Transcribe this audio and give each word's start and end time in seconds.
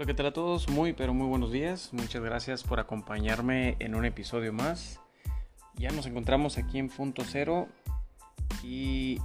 Hola, 0.00 0.06
¿qué 0.06 0.14
tal 0.14 0.24
a 0.24 0.32
todos? 0.32 0.66
Muy, 0.70 0.94
pero 0.94 1.12
muy 1.12 1.26
buenos 1.26 1.52
días. 1.52 1.90
Muchas 1.92 2.22
gracias 2.22 2.62
por 2.62 2.80
acompañarme 2.80 3.76
en 3.80 3.94
un 3.94 4.06
episodio 4.06 4.50
más. 4.50 4.98
Ya 5.74 5.90
nos 5.90 6.06
encontramos 6.06 6.56
aquí 6.56 6.78
en 6.78 6.88
Punto 6.88 7.22
Cero 7.22 7.68
y 8.62 9.18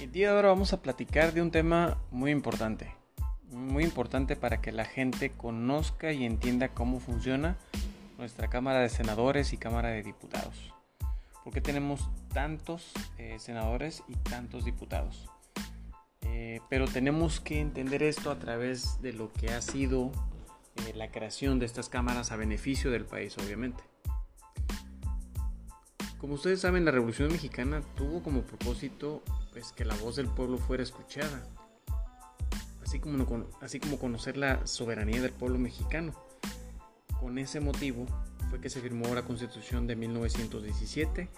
el 0.00 0.10
día 0.10 0.30
de 0.30 0.34
ahora 0.34 0.48
vamos 0.48 0.72
a 0.72 0.82
platicar 0.82 1.32
de 1.32 1.42
un 1.42 1.52
tema 1.52 1.96
muy 2.10 2.32
importante. 2.32 2.92
Muy 3.52 3.84
importante 3.84 4.34
para 4.34 4.60
que 4.60 4.72
la 4.72 4.84
gente 4.84 5.30
conozca 5.30 6.10
y 6.10 6.24
entienda 6.24 6.70
cómo 6.70 6.98
funciona 6.98 7.56
nuestra 8.18 8.48
Cámara 8.48 8.80
de 8.80 8.88
Senadores 8.88 9.52
y 9.52 9.58
Cámara 9.58 9.90
de 9.90 10.02
Diputados. 10.02 10.74
¿Por 11.44 11.52
qué 11.52 11.60
tenemos 11.60 12.10
tantos 12.34 12.90
eh, 13.16 13.36
senadores 13.38 14.02
y 14.08 14.16
tantos 14.16 14.64
diputados? 14.64 15.30
Eh, 16.42 16.62
pero 16.70 16.86
tenemos 16.86 17.38
que 17.38 17.60
entender 17.60 18.02
esto 18.02 18.30
a 18.30 18.38
través 18.38 19.02
de 19.02 19.12
lo 19.12 19.30
que 19.30 19.50
ha 19.50 19.60
sido 19.60 20.10
eh, 20.86 20.94
la 20.94 21.10
creación 21.10 21.58
de 21.58 21.66
estas 21.66 21.90
cámaras 21.90 22.32
a 22.32 22.36
beneficio 22.36 22.90
del 22.90 23.04
país, 23.04 23.36
obviamente. 23.36 23.84
Como 26.16 26.34
ustedes 26.34 26.62
saben, 26.62 26.86
la 26.86 26.92
Revolución 26.92 27.30
Mexicana 27.30 27.82
tuvo 27.94 28.22
como 28.22 28.40
propósito 28.40 29.22
pues, 29.52 29.72
que 29.72 29.84
la 29.84 29.94
voz 29.96 30.16
del 30.16 30.28
pueblo 30.28 30.56
fuera 30.56 30.82
escuchada, 30.82 31.46
así 32.82 33.00
como, 33.00 33.46
así 33.60 33.78
como 33.78 33.98
conocer 33.98 34.38
la 34.38 34.66
soberanía 34.66 35.20
del 35.20 35.32
pueblo 35.32 35.58
mexicano. 35.58 36.14
Con 37.20 37.36
ese 37.36 37.60
motivo 37.60 38.06
fue 38.48 38.62
que 38.62 38.70
se 38.70 38.80
firmó 38.80 39.14
la 39.14 39.26
Constitución 39.26 39.86
de 39.86 39.94
1917 39.94 41.28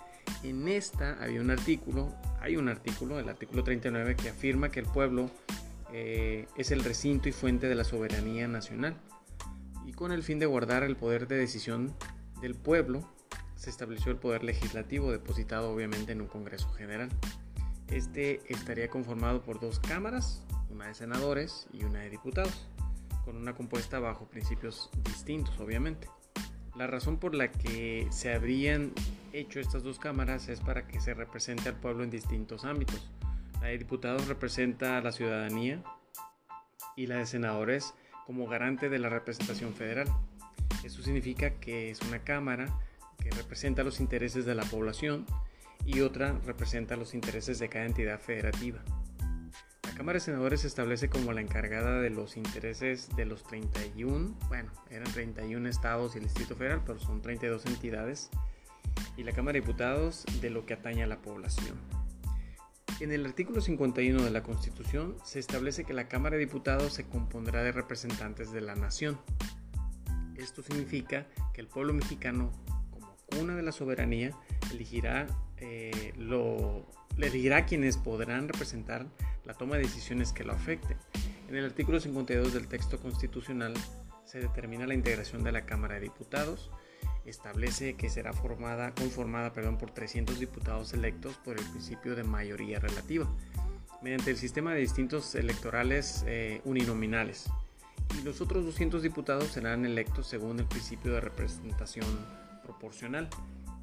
en 0.42 0.68
esta 0.68 1.22
había 1.22 1.40
un 1.40 1.50
artículo, 1.50 2.12
hay 2.40 2.56
un 2.56 2.68
artículo, 2.68 3.18
el 3.18 3.28
artículo 3.28 3.62
39, 3.62 4.16
que 4.16 4.28
afirma 4.28 4.70
que 4.70 4.80
el 4.80 4.86
pueblo 4.86 5.30
eh, 5.92 6.46
es 6.56 6.70
el 6.70 6.82
recinto 6.82 7.28
y 7.28 7.32
fuente 7.32 7.68
de 7.68 7.74
la 7.74 7.84
soberanía 7.84 8.48
nacional. 8.48 8.96
Y 9.86 9.92
con 9.92 10.12
el 10.12 10.22
fin 10.22 10.38
de 10.38 10.46
guardar 10.46 10.82
el 10.82 10.96
poder 10.96 11.28
de 11.28 11.36
decisión 11.36 11.94
del 12.40 12.54
pueblo, 12.54 13.08
se 13.56 13.70
estableció 13.70 14.10
el 14.10 14.18
poder 14.18 14.42
legislativo 14.42 15.12
depositado 15.12 15.70
obviamente 15.70 16.12
en 16.12 16.20
un 16.20 16.26
Congreso 16.26 16.70
General. 16.72 17.08
Este 17.88 18.40
estaría 18.48 18.88
conformado 18.88 19.42
por 19.42 19.60
dos 19.60 19.78
cámaras, 19.78 20.42
una 20.70 20.86
de 20.86 20.94
senadores 20.94 21.68
y 21.72 21.84
una 21.84 22.00
de 22.00 22.10
diputados, 22.10 22.66
con 23.24 23.36
una 23.36 23.54
compuesta 23.54 24.00
bajo 24.00 24.26
principios 24.26 24.90
distintos 25.04 25.60
obviamente. 25.60 26.08
La 26.82 26.88
razón 26.88 27.16
por 27.16 27.36
la 27.36 27.46
que 27.46 28.08
se 28.10 28.34
habrían 28.34 28.90
hecho 29.32 29.60
estas 29.60 29.84
dos 29.84 30.00
cámaras 30.00 30.48
es 30.48 30.58
para 30.58 30.88
que 30.88 31.00
se 31.00 31.14
represente 31.14 31.68
al 31.68 31.76
pueblo 31.76 32.02
en 32.02 32.10
distintos 32.10 32.64
ámbitos. 32.64 33.08
La 33.60 33.68
de 33.68 33.78
diputados 33.78 34.26
representa 34.26 34.98
a 34.98 35.00
la 35.00 35.12
ciudadanía 35.12 35.80
y 36.96 37.06
la 37.06 37.18
de 37.18 37.26
senadores 37.26 37.94
como 38.26 38.48
garante 38.48 38.88
de 38.88 38.98
la 38.98 39.10
representación 39.10 39.74
federal. 39.74 40.08
Eso 40.82 41.04
significa 41.04 41.50
que 41.60 41.92
es 41.92 42.00
una 42.00 42.18
cámara 42.24 42.66
que 43.22 43.30
representa 43.30 43.84
los 43.84 44.00
intereses 44.00 44.44
de 44.44 44.56
la 44.56 44.64
población 44.64 45.24
y 45.86 46.00
otra 46.00 46.36
representa 46.44 46.96
los 46.96 47.14
intereses 47.14 47.60
de 47.60 47.68
cada 47.68 47.84
entidad 47.84 48.18
federativa. 48.18 48.82
Cámara 50.02 50.16
de 50.16 50.24
Senadores 50.24 50.62
se 50.62 50.66
establece 50.66 51.08
como 51.08 51.32
la 51.32 51.42
encargada 51.42 52.00
de 52.00 52.10
los 52.10 52.36
intereses 52.36 53.08
de 53.14 53.24
los 53.24 53.44
31, 53.44 54.36
bueno, 54.48 54.72
eran 54.90 55.06
31 55.12 55.68
estados 55.68 56.16
y 56.16 56.18
el 56.18 56.24
Distrito 56.24 56.56
Federal, 56.56 56.82
pero 56.84 56.98
son 56.98 57.22
32 57.22 57.66
entidades, 57.66 58.28
y 59.16 59.22
la 59.22 59.30
Cámara 59.30 59.52
de 59.52 59.60
Diputados 59.60 60.24
de 60.40 60.50
lo 60.50 60.66
que 60.66 60.74
atañe 60.74 61.04
a 61.04 61.06
la 61.06 61.22
población. 61.22 61.76
En 62.98 63.12
el 63.12 63.24
artículo 63.24 63.60
51 63.60 64.24
de 64.24 64.30
la 64.32 64.42
Constitución 64.42 65.14
se 65.22 65.38
establece 65.38 65.84
que 65.84 65.92
la 65.92 66.08
Cámara 66.08 66.34
de 66.34 66.46
Diputados 66.46 66.94
se 66.94 67.04
compondrá 67.04 67.62
de 67.62 67.70
representantes 67.70 68.50
de 68.50 68.60
la 68.60 68.74
nación. 68.74 69.20
Esto 70.34 70.64
significa 70.64 71.28
que 71.54 71.60
el 71.60 71.68
pueblo 71.68 71.94
mexicano, 71.94 72.50
como 72.90 73.16
cuna 73.26 73.54
de 73.54 73.62
la 73.62 73.70
soberanía, 73.70 74.32
elegirá, 74.72 75.28
eh, 75.58 76.12
lo, 76.16 76.88
elegirá 77.16 77.66
quienes 77.66 77.98
podrán 77.98 78.48
representar 78.48 79.06
la 79.44 79.54
toma 79.54 79.76
de 79.76 79.82
decisiones 79.82 80.32
que 80.32 80.44
lo 80.44 80.52
afecten. 80.52 80.96
En 81.48 81.56
el 81.56 81.64
artículo 81.64 82.00
52 82.00 82.52
del 82.52 82.68
texto 82.68 82.98
constitucional 82.98 83.74
se 84.24 84.40
determina 84.40 84.86
la 84.86 84.94
integración 84.94 85.42
de 85.44 85.52
la 85.52 85.66
Cámara 85.66 85.96
de 85.96 86.02
Diputados, 86.02 86.70
establece 87.24 87.94
que 87.94 88.08
será 88.10 88.32
formada, 88.32 88.94
conformada 88.94 89.52
perdón, 89.52 89.78
por 89.78 89.90
300 89.90 90.38
diputados 90.38 90.92
electos 90.92 91.36
por 91.44 91.58
el 91.58 91.64
principio 91.66 92.16
de 92.16 92.24
mayoría 92.24 92.78
relativa, 92.78 93.28
mediante 94.02 94.30
el 94.30 94.36
sistema 94.36 94.72
de 94.72 94.80
distintos 94.80 95.34
electorales 95.34 96.24
eh, 96.26 96.60
uninominales. 96.64 97.50
Y 98.18 98.22
los 98.22 98.40
otros 98.40 98.64
200 98.64 99.02
diputados 99.02 99.48
serán 99.48 99.84
electos 99.84 100.26
según 100.26 100.58
el 100.58 100.66
principio 100.66 101.12
de 101.12 101.20
representación 101.20 102.06
proporcional, 102.62 103.28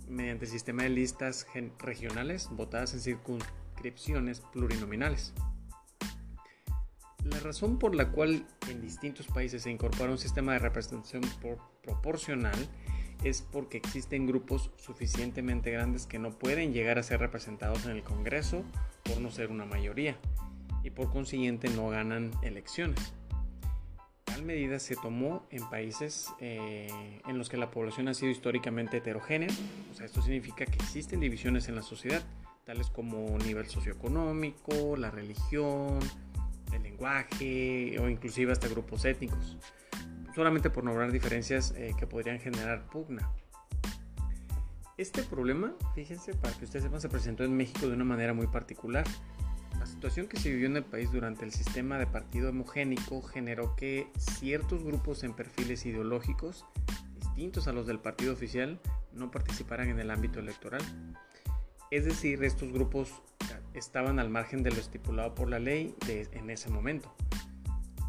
mediante 0.07 0.45
el 0.45 0.51
sistema 0.51 0.83
de 0.83 0.89
listas 0.89 1.45
regionales 1.77 2.49
votadas 2.51 2.93
en 2.93 2.99
circunscripciones 2.99 4.41
plurinominales. 4.41 5.33
La 7.25 7.39
razón 7.39 7.77
por 7.77 7.95
la 7.95 8.11
cual 8.11 8.45
en 8.69 8.81
distintos 8.81 9.27
países 9.27 9.63
se 9.63 9.71
incorpora 9.71 10.11
un 10.11 10.17
sistema 10.17 10.53
de 10.53 10.59
representación 10.59 11.21
proporcional 11.81 12.55
es 13.23 13.41
porque 13.41 13.77
existen 13.77 14.25
grupos 14.25 14.71
suficientemente 14.77 15.71
grandes 15.71 16.05
que 16.05 16.19
no 16.19 16.31
pueden 16.31 16.73
llegar 16.73 16.97
a 16.97 17.03
ser 17.03 17.19
representados 17.19 17.85
en 17.85 17.91
el 17.91 18.03
Congreso 18.03 18.63
por 19.03 19.19
no 19.19 19.29
ser 19.29 19.51
una 19.51 19.65
mayoría 19.65 20.17
y 20.83 20.91
por 20.91 21.11
consiguiente 21.11 21.69
no 21.69 21.89
ganan 21.89 22.31
elecciones. 22.41 23.13
Tal 24.23 24.43
medida 24.43 24.79
se 24.79 24.95
tomó 24.95 25.45
en 25.49 25.69
países 25.69 26.29
eh, 26.39 26.87
en 27.27 27.37
los 27.37 27.49
que 27.49 27.57
la 27.57 27.71
población 27.71 28.07
ha 28.07 28.13
sido 28.13 28.31
históricamente 28.31 28.97
heterogénea, 28.97 29.49
o 29.91 29.95
sea, 29.95 30.05
esto 30.05 30.21
significa 30.21 30.65
que 30.65 30.75
existen 30.75 31.19
divisiones 31.19 31.67
en 31.67 31.75
la 31.75 31.81
sociedad, 31.81 32.23
tales 32.63 32.89
como 32.89 33.37
nivel 33.39 33.65
socioeconómico, 33.65 34.95
la 34.95 35.11
religión, 35.11 35.99
el 36.35 36.38
lenguaje 36.99 37.97
o 37.99 38.09
inclusive 38.09 38.51
hasta 38.51 38.67
grupos 38.67 39.05
étnicos, 39.05 39.57
solamente 40.35 40.69
por 40.69 40.83
nombrar 40.83 41.11
diferencias 41.11 41.73
eh, 41.77 41.93
que 41.97 42.05
podrían 42.05 42.39
generar 42.39 42.85
pugna. 42.87 43.31
Este 44.97 45.23
problema, 45.23 45.73
fíjense, 45.95 46.33
para 46.33 46.53
que 46.57 46.65
ustedes 46.65 46.83
sepan, 46.83 46.99
se 46.99 47.07
presentó 47.07 47.45
en 47.45 47.55
México 47.55 47.87
de 47.87 47.93
una 47.93 48.03
manera 48.03 48.33
muy 48.33 48.47
particular. 48.47 49.05
La 49.79 49.85
situación 49.85 50.27
que 50.27 50.37
se 50.37 50.49
vivió 50.49 50.67
en 50.67 50.75
el 50.75 50.83
país 50.83 51.09
durante 51.09 51.45
el 51.45 51.53
sistema 51.53 51.97
de 51.97 52.05
partido 52.05 52.49
homogénico 52.49 53.21
generó 53.21 53.77
que 53.77 54.09
ciertos 54.17 54.83
grupos 54.83 55.23
en 55.23 55.33
perfiles 55.33 55.85
ideológicos 55.85 56.65
distintos 57.15 57.69
a 57.69 57.71
los 57.71 57.87
del 57.87 57.99
partido 57.99 58.33
oficial 58.33 58.81
no 59.13 59.31
participaran 59.31 59.87
en 59.87 59.99
el 59.99 60.11
ámbito 60.11 60.39
electoral. 60.39 60.81
Es 61.91 62.03
decir, 62.03 62.43
estos 62.43 62.73
grupos 62.73 63.21
estaban 63.79 64.19
al 64.19 64.29
margen 64.29 64.63
de 64.63 64.71
lo 64.71 64.77
estipulado 64.77 65.33
por 65.33 65.49
la 65.49 65.59
ley 65.59 65.95
en 66.07 66.49
ese 66.49 66.69
momento. 66.69 67.13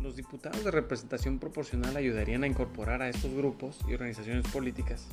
Los 0.00 0.16
diputados 0.16 0.64
de 0.64 0.70
representación 0.70 1.38
proporcional 1.38 1.96
ayudarían 1.96 2.44
a 2.44 2.46
incorporar 2.46 3.02
a 3.02 3.08
estos 3.08 3.32
grupos 3.34 3.78
y 3.88 3.94
organizaciones 3.94 4.46
políticas. 4.50 5.06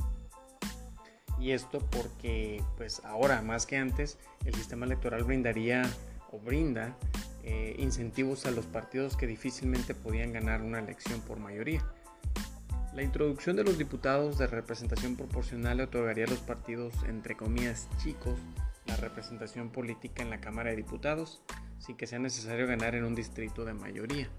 Y 1.40 1.51
esto 1.51 1.79
porque, 1.91 2.63
pues 2.78 3.01
ahora 3.06 3.41
más 3.41 3.66
que 3.66 3.78
antes, 3.78 4.18
el 4.45 4.56
sistema 4.56 4.85
electoral 4.85 5.23
brindaría 5.23 5.84
o 6.31 6.40
brinda 6.40 6.97
eh, 7.44 7.75
incentivos 7.78 8.45
a 8.45 8.51
los 8.51 8.66
partidos 8.66 9.16
que 9.16 9.28
difícilmente 9.28 9.94
podían 9.94 10.34
ganar 10.34 10.62
una 10.62 10.79
elección 10.79 11.22
por 11.22 11.39
mayoría. 11.39 11.84
La 12.94 13.03
introducción 13.03 13.56
de 13.56 13.63
los 13.63 13.78
diputados 13.78 14.38
de 14.38 14.47
representación 14.47 15.16
proporcional 15.16 15.78
le 15.78 15.84
otorgaría 15.84 16.25
a 16.25 16.29
los 16.29 16.39
partidos, 16.39 16.94
entre 17.07 17.38
comillas, 17.38 17.88
chicos, 18.01 18.39
la 18.88 18.96
representación 18.96 19.70
política 19.70 20.24
en 20.24 20.30
la 20.30 20.42
Cámara 20.42 20.72
de 20.72 20.78
Diputados, 20.78 21.42
sin 21.80 21.98
que 21.98 22.07
sea 22.07 22.19
necesario 22.19 22.68
ganar 22.68 22.95
en 22.95 23.04
un 23.04 23.16
distrito 23.16 23.66
de 23.66 23.74
mayoría. 23.74 24.30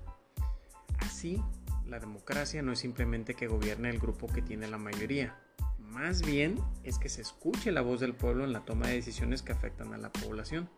Así, 0.98 1.42
la 1.86 2.00
democracia 2.00 2.62
no 2.62 2.72
es 2.72 2.80
simplemente 2.80 3.34
que 3.34 3.46
gobierne 3.46 3.90
el 3.90 3.98
grupo 3.98 4.26
que 4.26 4.42
tiene 4.42 4.66
la 4.68 4.78
mayoría, 4.78 5.36
más 5.78 6.22
bien 6.22 6.60
es 6.84 6.98
que 6.98 7.08
se 7.08 7.22
escuche 7.22 7.72
la 7.72 7.80
voz 7.80 8.00
del 8.00 8.14
pueblo 8.14 8.44
en 8.44 8.52
la 8.52 8.60
toma 8.60 8.88
de 8.88 8.94
decisiones 8.94 9.42
que 9.42 9.52
afectan 9.52 9.92
a 9.94 9.98
la 9.98 10.12
población. 10.12 10.68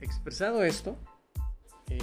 Expresado 0.00 0.64
esto, 0.64 0.96
eh, 1.90 1.98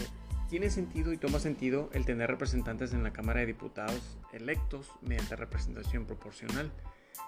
tiene 0.49 0.69
sentido 0.69 1.13
y 1.13 1.17
toma 1.17 1.39
sentido 1.39 1.89
el 1.93 2.05
tener 2.05 2.29
representantes 2.29 2.93
en 2.93 3.03
la 3.03 3.13
Cámara 3.13 3.39
de 3.39 3.47
Diputados 3.47 4.17
electos 4.33 4.91
mediante 5.01 5.35
representación 5.35 6.05
proporcional 6.05 6.71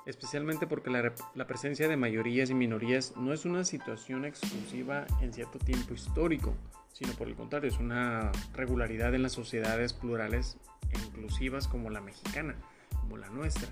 especialmente 0.05 0.67
porque 0.67 0.89
la, 0.89 1.47
presencia 1.47 1.87
de 1.87 1.97
mayorías 1.97 2.49
y 2.49 2.53
minorías 2.53 3.15
no 3.17 3.33
es 3.33 3.45
una 3.45 3.63
situación 3.63 4.25
exclusiva 4.25 5.05
en 5.21 5.33
cierto 5.33 5.59
tiempo 5.59 5.93
histórico, 5.93 6.55
sino 6.93 7.13
por 7.13 7.27
el 7.27 7.35
contrario, 7.35 7.69
es 7.69 7.79
una 7.79 8.31
regularidad 8.53 9.13
en 9.15 9.23
las 9.23 9.33
sociedades 9.33 9.93
plurales 9.93 10.57
e 10.91 10.97
inclusivas 10.99 11.67
como 11.67 11.89
la 11.89 12.01
mexicana, 12.01 12.55
como 12.99 13.17
la 13.17 13.29
nuestra. 13.29 13.67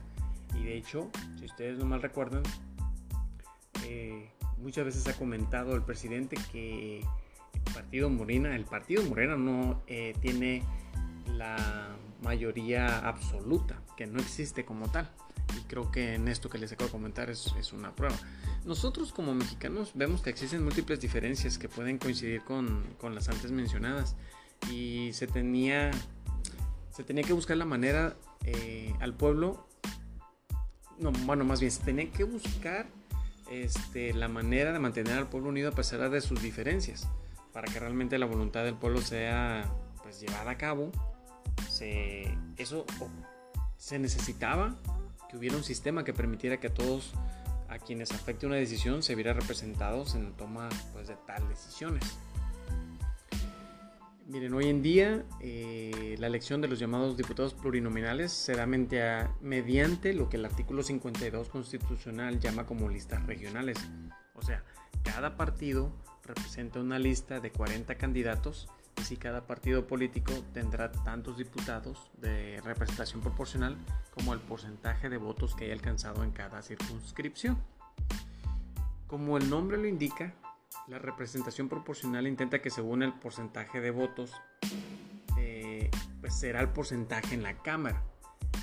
Y 0.55 0.63
de 0.63 0.77
hecho, 0.77 1.09
si 1.37 1.45
ustedes 1.45 1.77
no 1.77 1.85
mal 1.85 2.01
recuerdan, 2.01 2.43
eh, 3.85 4.29
muchas 4.57 4.85
veces 4.85 5.07
ha 5.07 5.17
comentado 5.17 5.75
el 5.75 5.83
presidente 5.83 6.37
que 6.51 6.99
el 6.99 7.73
partido 7.73 8.09
Morena, 8.09 8.55
el 8.55 8.65
partido 8.65 9.03
Morena 9.03 9.35
no 9.35 9.81
eh, 9.87 10.13
tiene 10.21 10.63
la 11.27 11.95
mayoría 12.21 12.99
absoluta, 12.99 13.81
que 13.97 14.07
no 14.07 14.19
existe 14.19 14.65
como 14.65 14.89
tal. 14.89 15.09
Y 15.57 15.61
creo 15.67 15.91
que 15.91 16.15
en 16.15 16.27
esto 16.27 16.49
que 16.49 16.57
les 16.57 16.71
acabo 16.71 16.87
de 16.87 16.91
comentar 16.91 17.29
es, 17.29 17.53
es 17.59 17.73
una 17.73 17.95
prueba. 17.95 18.15
Nosotros 18.65 19.11
como 19.11 19.33
mexicanos 19.33 19.91
vemos 19.95 20.21
que 20.21 20.29
existen 20.29 20.63
múltiples 20.63 20.99
diferencias 20.99 21.57
que 21.57 21.69
pueden 21.69 21.97
coincidir 21.97 22.43
con, 22.43 22.83
con 22.99 23.15
las 23.15 23.29
antes 23.29 23.51
mencionadas 23.51 24.15
y 24.71 25.11
se 25.13 25.27
tenía, 25.27 25.91
se 26.91 27.03
tenía 27.03 27.23
que 27.23 27.33
buscar 27.33 27.57
la 27.57 27.65
manera 27.65 28.15
eh, 28.45 28.93
al 28.99 29.13
pueblo, 29.13 29.67
no, 30.99 31.11
bueno, 31.11 31.45
más 31.45 31.59
bien 31.59 31.71
se 31.71 31.83
tenía 31.83 32.11
que 32.11 32.25
buscar 32.25 32.87
este, 33.49 34.13
la 34.13 34.27
manera 34.27 34.73
de 34.73 34.79
mantener 34.79 35.17
al 35.17 35.27
pueblo 35.27 35.49
unido 35.49 35.69
a 35.69 35.71
pesar 35.71 36.09
de 36.09 36.21
sus 36.21 36.41
diferencias, 36.41 37.07
para 37.53 37.71
que 37.71 37.79
realmente 37.79 38.17
la 38.19 38.25
voluntad 38.25 38.63
del 38.63 38.75
pueblo 38.75 39.01
sea 39.01 39.65
pues, 40.03 40.19
llevada 40.19 40.51
a 40.51 40.57
cabo. 40.57 40.91
Se, 41.69 42.37
eso 42.57 42.85
se 43.77 43.99
necesitaba 43.99 44.75
que 45.29 45.37
hubiera 45.37 45.55
un 45.55 45.63
sistema 45.63 46.03
que 46.03 46.13
permitiera 46.13 46.59
que 46.59 46.67
a 46.67 46.73
todos 46.73 47.13
a 47.69 47.77
quienes 47.77 48.11
afecte 48.11 48.47
una 48.47 48.55
decisión 48.55 49.03
se 49.03 49.15
viera 49.15 49.33
representados 49.33 50.15
en 50.15 50.25
la 50.25 50.31
toma 50.31 50.69
pues, 50.93 51.07
de 51.07 51.15
tal 51.27 51.47
decisiones. 51.47 52.03
Miren, 54.27 54.53
hoy 54.53 54.67
en 54.67 54.83
día 54.83 55.25
eh, 55.41 56.15
la 56.19 56.27
elección 56.27 56.61
de 56.61 56.67
los 56.67 56.77
llamados 56.77 57.17
diputados 57.17 57.55
plurinominales 57.55 58.31
será 58.31 58.67
mediante 58.67 60.13
lo 60.13 60.29
que 60.29 60.37
el 60.37 60.45
artículo 60.45 60.83
52 60.83 61.49
constitucional 61.49 62.39
llama 62.39 62.67
como 62.67 62.89
listas 62.89 63.25
regionales. 63.25 63.77
O 64.35 64.43
sea, 64.43 64.63
cada 65.03 65.35
partido 65.35 65.91
representa 66.23 66.79
una 66.79 66.99
lista 66.99 67.39
de 67.39 67.51
40 67.51 67.95
candidatos 67.95 68.67
si 69.03 69.17
cada 69.17 69.45
partido 69.47 69.87
político 69.87 70.33
tendrá 70.53 70.91
tantos 70.91 71.37
diputados 71.37 72.09
de 72.17 72.61
representación 72.63 73.21
proporcional 73.21 73.77
como 74.13 74.33
el 74.33 74.39
porcentaje 74.39 75.09
de 75.09 75.17
votos 75.17 75.55
que 75.55 75.65
haya 75.65 75.73
alcanzado 75.73 76.23
en 76.23 76.31
cada 76.31 76.61
circunscripción. 76.61 77.57
Como 79.07 79.37
el 79.37 79.49
nombre 79.49 79.77
lo 79.77 79.87
indica, 79.87 80.33
la 80.87 80.99
representación 80.99 81.69
proporcional 81.69 82.27
intenta 82.27 82.61
que 82.61 82.69
según 82.69 83.03
el 83.03 83.13
porcentaje 83.13 83.81
de 83.81 83.91
votos, 83.91 84.33
eh, 85.37 85.89
pues 86.21 86.35
será 86.35 86.61
el 86.61 86.69
porcentaje 86.69 87.35
en 87.35 87.43
la 87.43 87.61
Cámara. 87.61 88.03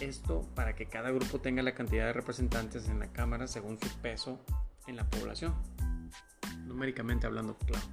Esto 0.00 0.42
para 0.54 0.74
que 0.74 0.86
cada 0.86 1.10
grupo 1.10 1.40
tenga 1.40 1.62
la 1.62 1.74
cantidad 1.74 2.06
de 2.06 2.12
representantes 2.12 2.88
en 2.88 2.98
la 2.98 3.12
Cámara 3.12 3.46
según 3.46 3.78
su 3.80 3.88
peso 4.00 4.38
en 4.86 4.96
la 4.96 5.08
población. 5.08 5.54
Numéricamente 6.64 7.26
hablando, 7.26 7.56
claro. 7.58 7.86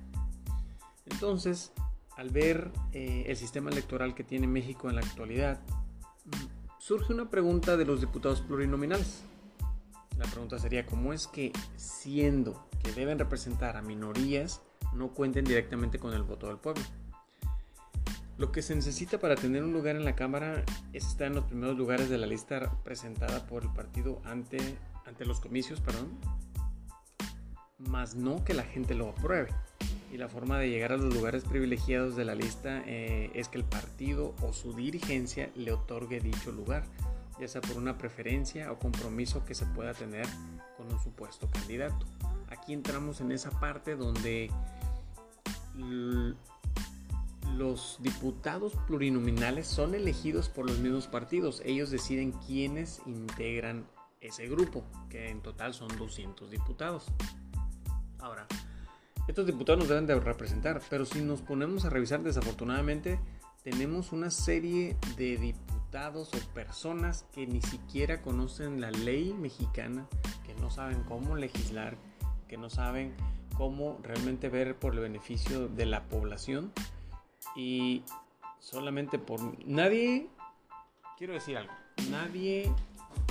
Entonces, 1.06 1.72
al 2.18 2.30
ver 2.30 2.72
eh, 2.92 3.26
el 3.28 3.38
sistema 3.38 3.70
electoral 3.70 4.16
que 4.16 4.24
tiene 4.24 4.48
México 4.48 4.90
en 4.90 4.96
la 4.96 5.02
actualidad, 5.02 5.60
surge 6.80 7.14
una 7.14 7.30
pregunta 7.30 7.78
de 7.78 7.86
los 7.86 8.02
diputados 8.02 8.42
plurinominales. 8.42 9.24
La 10.18 10.26
pregunta 10.26 10.60
sería, 10.60 10.86
¿cómo 10.86 11.14
es 11.14 11.28
que 11.28 11.52
siendo 11.76 12.68
que 12.84 12.92
deben 12.92 13.18
representar 13.18 13.78
a 13.78 13.82
minorías 13.82 14.62
no 14.94 15.10
cuenten 15.10 15.46
directamente 15.46 15.98
con 15.98 16.14
el 16.14 16.24
voto 16.24 16.48
del 16.48 16.58
pueblo? 16.58 16.84
Lo 18.38 18.52
que 18.52 18.62
se 18.62 18.76
necesita 18.76 19.20
para 19.20 19.36
tener 19.36 19.64
un 19.64 19.74
lugar 19.74 19.96
en 19.96 20.06
la 20.06 20.16
Cámara 20.16 20.64
es 20.92 21.06
estar 21.06 21.28
en 21.28 21.36
los 21.36 21.46
primeros 21.46 21.78
lugares 21.78 22.10
de 22.10 22.18
la 22.18 22.28
lista 22.28 22.72
presentada 22.84 23.46
por 23.48 23.64
el 23.64 23.70
partido 23.70 24.22
ante, 24.26 24.58
ante 25.06 25.26
los 25.26 25.40
comicios, 25.40 25.82
perdón, 25.82 26.18
más 27.88 28.16
no 28.16 28.44
que 28.44 28.54
la 28.54 28.64
gente 28.64 28.96
lo 28.96 29.10
apruebe 29.10 29.50
y 30.14 30.18
la 30.18 30.30
forma 30.30 30.60
de 30.60 30.70
llegar 30.70 30.92
a 30.92 30.98
los 30.98 31.12
lugares 31.12 31.44
privilegiados 31.44 32.16
de 32.16 32.24
la 32.24 32.36
lista 32.36 32.84
eh, 32.86 33.32
es 33.34 33.50
que 33.50 33.58
el 33.58 33.64
partido 33.64 34.36
o 34.44 34.54
su 34.54 34.74
dirigencia 34.74 35.50
le 35.56 35.72
otorgue 35.72 36.20
dicho 36.20 36.52
lugar, 36.52 36.84
ya 37.40 37.48
sea 37.48 37.62
por 37.62 37.78
una 37.78 37.98
preferencia 37.98 38.72
o 38.72 38.78
compromiso 38.78 39.44
que 39.44 39.56
se 39.56 39.66
pueda 39.66 39.96
tener 39.96 40.28
con 40.78 40.94
un 40.94 41.02
supuesto 41.02 41.50
candidato. 41.50 42.06
Aquí 42.50 42.74
entramos 42.74 43.22
en 43.22 43.32
esa 43.32 43.50
parte 43.60 43.96
donde 43.96 44.52
los 47.58 47.98
diputados 48.00 48.74
plurinominales 48.86 49.66
son 49.66 49.96
elegidos 49.96 50.48
por 50.48 50.68
los 50.68 50.78
mismos 50.78 51.08
partidos. 51.08 51.64
Ellos 51.66 51.90
deciden 51.90 52.34
quiénes 52.34 53.02
integran 53.08 53.88
ese 54.22 54.48
grupo, 54.48 54.84
que 55.10 55.32
en 55.32 55.42
total 55.42 55.74
son 55.74 55.88
200 55.98 56.52
diputados. 56.52 57.06
Ahora, 58.24 58.48
estos 59.28 59.46
diputados 59.46 59.80
nos 59.80 59.90
deben 59.90 60.08
de 60.08 60.18
representar, 60.18 60.82
pero 60.90 61.04
si 61.04 61.20
nos 61.20 61.42
ponemos 61.42 61.84
a 61.84 61.90
revisar 61.90 62.24
desafortunadamente, 62.24 63.20
tenemos 63.64 64.14
una 64.14 64.32
serie 64.32 64.96
de 65.18 65.36
diputados 65.36 66.32
o 66.34 66.54
personas 66.54 67.26
que 67.34 67.46
ni 67.46 67.62
siquiera 67.62 68.22
conocen 68.22 68.80
la 68.80 68.92
ley 68.92 69.34
mexicana, 69.34 70.08
que 70.46 70.54
no 70.54 70.72
saben 70.72 71.04
cómo 71.04 71.36
legislar, 71.36 71.98
que 72.48 72.56
no 72.56 72.70
saben 72.70 73.14
cómo 73.58 74.00
realmente 74.02 74.48
ver 74.48 74.80
por 74.80 74.94
el 74.94 75.02
beneficio 75.02 75.68
de 75.68 75.86
la 75.86 76.04
población. 76.04 76.72
Y 77.58 78.04
solamente 78.60 79.20
por 79.20 79.42
nadie, 79.68 80.30
quiero 81.18 81.34
decir 81.34 81.58
algo, 81.58 81.74
nadie 82.10 82.72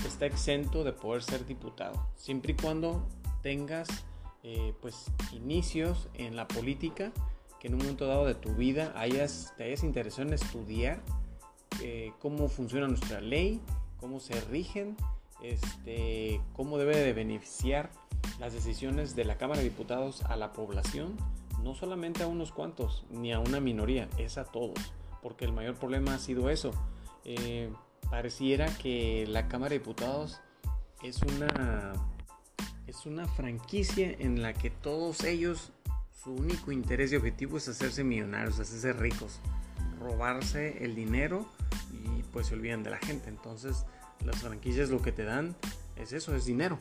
está 0.06 0.26
exento 0.26 0.84
de 0.84 0.92
poder 0.92 1.22
ser 1.22 1.46
diputado, 1.46 2.08
siempre 2.14 2.52
y 2.52 2.56
cuando 2.56 3.08
tengas 3.40 3.88
eh, 4.42 4.74
pues 4.80 5.06
inicios 5.32 6.08
en 6.14 6.36
la 6.36 6.48
política 6.48 7.12
que 7.60 7.68
en 7.68 7.74
un 7.74 7.80
momento 7.80 8.06
dado 8.08 8.26
de 8.26 8.34
tu 8.34 8.54
vida 8.54 8.92
hayas, 8.96 9.54
te 9.56 9.64
hayas 9.64 9.84
interesado 9.84 10.26
en 10.26 10.34
estudiar 10.34 11.00
eh, 11.80 12.12
cómo 12.18 12.48
funciona 12.48 12.88
nuestra 12.88 13.20
ley, 13.20 13.60
cómo 14.00 14.18
se 14.18 14.40
rigen, 14.40 14.96
este, 15.42 16.40
cómo 16.54 16.76
debe 16.76 16.96
de 16.96 17.12
beneficiar 17.12 17.90
las 18.40 18.52
decisiones 18.52 19.14
de 19.14 19.24
la 19.24 19.38
Cámara 19.38 19.60
de 19.60 19.68
Diputados 19.68 20.22
a 20.24 20.36
la 20.36 20.52
población, 20.52 21.16
no 21.62 21.76
solamente 21.76 22.24
a 22.24 22.26
unos 22.26 22.50
cuantos, 22.50 23.04
ni 23.10 23.32
a 23.32 23.38
una 23.38 23.60
minoría, 23.60 24.08
es 24.18 24.38
a 24.38 24.44
todos, 24.44 24.92
porque 25.22 25.44
el 25.44 25.52
mayor 25.52 25.76
problema 25.76 26.14
ha 26.14 26.18
sido 26.18 26.50
eso. 26.50 26.72
Eh, 27.24 27.72
pareciera 28.10 28.66
que 28.78 29.24
la 29.28 29.46
Cámara 29.46 29.70
de 29.70 29.78
Diputados 29.78 30.40
es 31.02 31.22
una 31.22 31.92
es 32.92 33.06
una 33.06 33.26
franquicia 33.26 34.14
en 34.18 34.42
la 34.42 34.52
que 34.52 34.68
todos 34.68 35.24
ellos, 35.24 35.72
su 36.22 36.34
único 36.34 36.72
interés 36.72 37.10
y 37.12 37.16
objetivo 37.16 37.56
es 37.56 37.66
hacerse 37.66 38.04
millonarios, 38.04 38.60
hacerse 38.60 38.92
ricos, 38.92 39.40
robarse 39.98 40.84
el 40.84 40.94
dinero 40.94 41.46
y 41.90 42.22
pues 42.24 42.48
se 42.48 42.54
olvidan 42.54 42.82
de 42.82 42.90
la 42.90 42.98
gente. 42.98 43.30
Entonces 43.30 43.86
las 44.26 44.36
franquicias 44.42 44.90
lo 44.90 45.00
que 45.00 45.10
te 45.10 45.24
dan 45.24 45.56
es 45.96 46.12
eso, 46.12 46.36
es 46.36 46.44
dinero. 46.44 46.78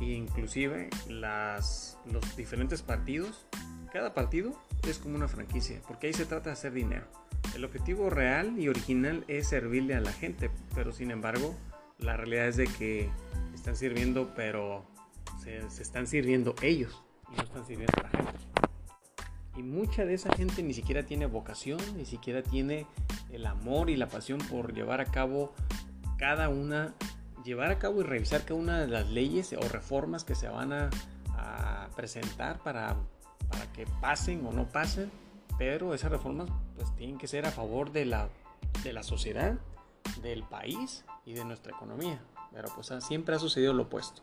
E 0.00 0.06
inclusive 0.06 0.88
las, 1.08 1.98
los 2.10 2.36
diferentes 2.36 2.80
partidos, 2.80 3.44
cada 3.92 4.14
partido 4.14 4.58
es 4.88 4.98
como 4.98 5.14
una 5.14 5.28
franquicia, 5.28 5.82
porque 5.86 6.06
ahí 6.06 6.14
se 6.14 6.24
trata 6.24 6.48
de 6.48 6.52
hacer 6.54 6.72
dinero. 6.72 7.06
El 7.54 7.66
objetivo 7.66 8.08
real 8.08 8.58
y 8.58 8.68
original 8.68 9.24
es 9.28 9.48
servirle 9.48 9.94
a 9.94 10.00
la 10.00 10.12
gente, 10.12 10.50
pero 10.74 10.90
sin 10.92 11.10
embargo 11.10 11.54
la 11.98 12.16
realidad 12.16 12.48
es 12.48 12.56
de 12.56 12.66
que 12.66 13.10
están 13.54 13.76
sirviendo 13.76 14.32
pero 14.34 14.86
se, 15.40 15.82
están 15.82 16.06
sirviendo 16.06 16.54
ellos 16.62 17.02
y 17.32 17.36
no 17.36 17.42
están 17.42 17.66
sirviendo 17.66 17.92
a 17.98 18.02
la 18.02 18.08
gente. 18.10 18.40
Y 19.56 19.62
mucha 19.62 20.04
de 20.04 20.14
esa 20.14 20.32
gente 20.34 20.62
ni 20.62 20.72
siquiera 20.72 21.04
tiene 21.04 21.26
vocación, 21.26 21.78
ni 21.96 22.04
siquiera 22.04 22.42
tiene 22.42 22.86
el 23.32 23.46
amor 23.46 23.90
y 23.90 23.96
la 23.96 24.08
pasión 24.08 24.38
por 24.38 24.72
llevar 24.72 25.00
a 25.00 25.06
cabo 25.06 25.52
cada 26.18 26.48
una, 26.48 26.94
llevar 27.44 27.70
a 27.70 27.78
cabo 27.78 28.00
y 28.00 28.04
revisar 28.04 28.42
cada 28.42 28.54
una 28.54 28.80
de 28.80 28.86
las 28.86 29.08
leyes 29.08 29.52
o 29.52 29.68
reformas 29.68 30.24
que 30.24 30.34
se 30.34 30.48
van 30.48 30.72
a, 30.72 30.90
presentar 31.96 32.62
para, 32.62 32.96
para 33.48 33.72
que 33.72 33.84
pasen 34.00 34.46
o 34.46 34.52
no 34.52 34.68
pasen. 34.68 35.10
Pero 35.58 35.92
esas 35.92 36.10
reformas 36.10 36.48
pues 36.76 36.94
tienen 36.96 37.18
que 37.18 37.26
ser 37.26 37.44
a 37.44 37.50
favor 37.50 37.92
de 37.92 38.06
la, 38.06 38.28
de 38.84 38.92
la 38.92 39.02
sociedad, 39.02 39.58
del 40.22 40.44
país 40.44 41.04
y 41.26 41.34
de 41.34 41.44
nuestra 41.44 41.72
economía. 41.72 42.20
Pero 42.52 42.68
pues 42.74 42.90
siempre 43.04 43.34
ha 43.34 43.38
sucedido 43.38 43.74
lo 43.74 43.82
opuesto. 43.82 44.22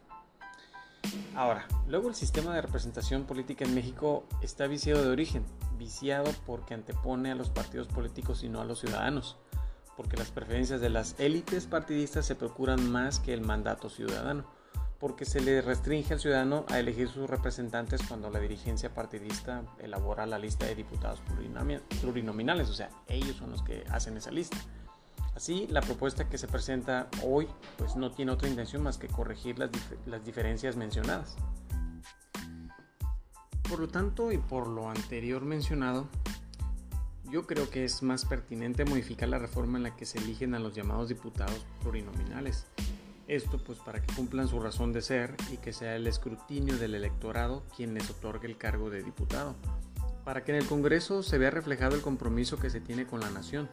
Ahora, 1.35 1.67
luego 1.87 2.09
el 2.09 2.15
sistema 2.15 2.53
de 2.55 2.61
representación 2.61 3.25
política 3.25 3.63
en 3.63 3.75
México 3.75 4.23
está 4.41 4.67
viciado 4.67 5.03
de 5.03 5.09
origen, 5.09 5.45
viciado 5.77 6.31
porque 6.45 6.73
antepone 6.73 7.31
a 7.31 7.35
los 7.35 7.49
partidos 7.49 7.87
políticos 7.87 8.43
y 8.43 8.49
no 8.49 8.59
a 8.59 8.65
los 8.65 8.79
ciudadanos, 8.79 9.37
porque 9.95 10.17
las 10.17 10.31
preferencias 10.31 10.81
de 10.81 10.89
las 10.89 11.15
élites 11.19 11.67
partidistas 11.67 12.25
se 12.25 12.35
procuran 12.35 12.91
más 12.91 13.19
que 13.19 13.33
el 13.33 13.41
mandato 13.41 13.89
ciudadano, 13.89 14.45
porque 14.99 15.25
se 15.25 15.41
le 15.41 15.61
restringe 15.61 16.13
al 16.13 16.19
ciudadano 16.19 16.65
a 16.69 16.79
elegir 16.79 17.07
sus 17.07 17.29
representantes 17.29 18.01
cuando 18.07 18.29
la 18.29 18.39
dirigencia 18.39 18.93
partidista 18.93 19.63
elabora 19.79 20.25
la 20.25 20.39
lista 20.39 20.65
de 20.65 20.75
diputados 20.75 21.21
plurinominales, 22.01 22.69
o 22.69 22.73
sea, 22.73 22.89
ellos 23.07 23.35
son 23.35 23.51
los 23.51 23.61
que 23.61 23.83
hacen 23.91 24.17
esa 24.17 24.31
lista. 24.31 24.57
Así, 25.37 25.67
la 25.69 25.81
propuesta 25.81 26.27
que 26.27 26.39
se 26.39 26.47
presenta 26.47 27.09
hoy 27.23 27.47
pues 27.77 27.95
no 27.95 28.09
tiene 28.09 28.31
otra 28.31 28.49
intención 28.49 28.81
más 28.81 28.97
que 28.97 29.07
corregir 29.07 29.59
las, 29.59 29.69
las 30.07 30.25
diferencias 30.25 30.75
mencionadas. 30.75 31.35
Por 33.69 33.79
lo 33.79 33.87
tanto 33.87 34.31
y 34.31 34.39
por 34.39 34.65
lo 34.67 34.89
anterior 34.89 35.43
mencionado, 35.43 36.07
yo 37.29 37.45
creo 37.45 37.69
que 37.69 37.85
es 37.85 38.01
más 38.01 38.25
pertinente 38.25 38.83
modificar 38.83 39.29
la 39.29 39.37
reforma 39.37 39.77
en 39.77 39.83
la 39.83 39.95
que 39.95 40.07
se 40.07 40.17
eligen 40.17 40.55
a 40.55 40.59
los 40.59 40.73
llamados 40.73 41.07
diputados 41.07 41.67
plurinominales. 41.83 42.65
Esto 43.27 43.63
pues 43.63 43.77
para 43.77 44.01
que 44.01 44.11
cumplan 44.15 44.47
su 44.47 44.59
razón 44.59 44.91
de 44.91 45.03
ser 45.03 45.35
y 45.51 45.57
que 45.57 45.71
sea 45.71 45.97
el 45.97 46.07
escrutinio 46.07 46.79
del 46.79 46.95
electorado 46.95 47.61
quien 47.75 47.93
les 47.93 48.09
otorgue 48.09 48.47
el 48.47 48.57
cargo 48.57 48.89
de 48.89 49.03
diputado, 49.03 49.53
para 50.25 50.43
que 50.43 50.53
en 50.53 50.57
el 50.57 50.65
Congreso 50.65 51.21
se 51.21 51.37
vea 51.37 51.51
reflejado 51.51 51.95
el 51.95 52.01
compromiso 52.01 52.57
que 52.57 52.71
se 52.71 52.81
tiene 52.81 53.05
con 53.05 53.19
la 53.19 53.29
nación, 53.29 53.69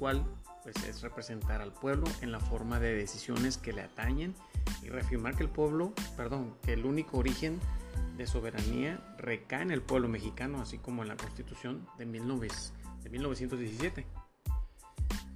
cual 0.00 0.24
pues 0.64 0.74
es 0.84 1.02
representar 1.02 1.60
al 1.60 1.72
pueblo 1.72 2.08
en 2.22 2.32
la 2.32 2.40
forma 2.40 2.80
de 2.80 2.94
decisiones 2.94 3.58
que 3.58 3.72
le 3.72 3.82
atañen 3.82 4.34
y 4.82 4.88
reafirmar 4.88 5.36
que 5.36 5.44
el 5.44 5.48
pueblo, 5.48 5.92
perdón, 6.16 6.56
que 6.62 6.72
el 6.72 6.84
único 6.84 7.18
origen 7.18 7.60
de 8.16 8.26
soberanía 8.26 9.00
recae 9.18 9.62
en 9.62 9.70
el 9.70 9.82
pueblo 9.82 10.08
mexicano, 10.08 10.60
así 10.60 10.78
como 10.78 11.02
en 11.02 11.08
la 11.08 11.16
Constitución 11.16 11.86
de, 11.98 12.06
1917. 12.06 14.06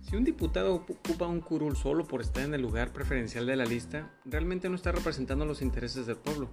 Si 0.03 0.17
un 0.17 0.25
diputado 0.25 0.75
ocupa 0.75 1.27
un 1.27 1.41
curul 1.41 1.77
solo 1.77 2.07
por 2.07 2.21
estar 2.21 2.45
en 2.45 2.55
el 2.55 2.63
lugar 2.63 2.93
preferencial 2.93 3.47
de 3.47 3.57
la 3.57 3.65
lista, 3.65 4.11
realmente 4.25 4.69
no 4.69 4.77
está 4.77 4.93
representando 4.93 5.47
los 5.47 5.63
intereses 5.63 6.07
del 6.07 6.17
pueblo, 6.17 6.51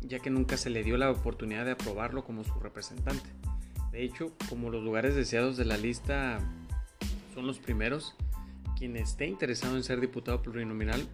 ya 0.00 0.18
que 0.20 0.30
nunca 0.30 0.56
se 0.56 0.70
le 0.70 0.82
dio 0.82 0.96
la 0.96 1.10
oportunidad 1.10 1.66
de 1.66 1.72
aprobarlo 1.72 2.24
como 2.24 2.44
su 2.44 2.58
representante. 2.58 3.28
De 3.92 4.02
hecho, 4.02 4.32
como 4.48 4.70
los 4.70 4.82
lugares 4.82 5.14
deseados 5.14 5.56
de 5.56 5.66
la 5.66 5.76
lista 5.76 6.40
son 7.36 7.46
los 7.46 7.58
primeros, 7.58 8.16
quien 8.78 8.96
esté 8.96 9.26
interesado 9.26 9.76
en 9.76 9.84
ser 9.84 10.00
diputado 10.00 10.40
plurinominal 10.40 11.06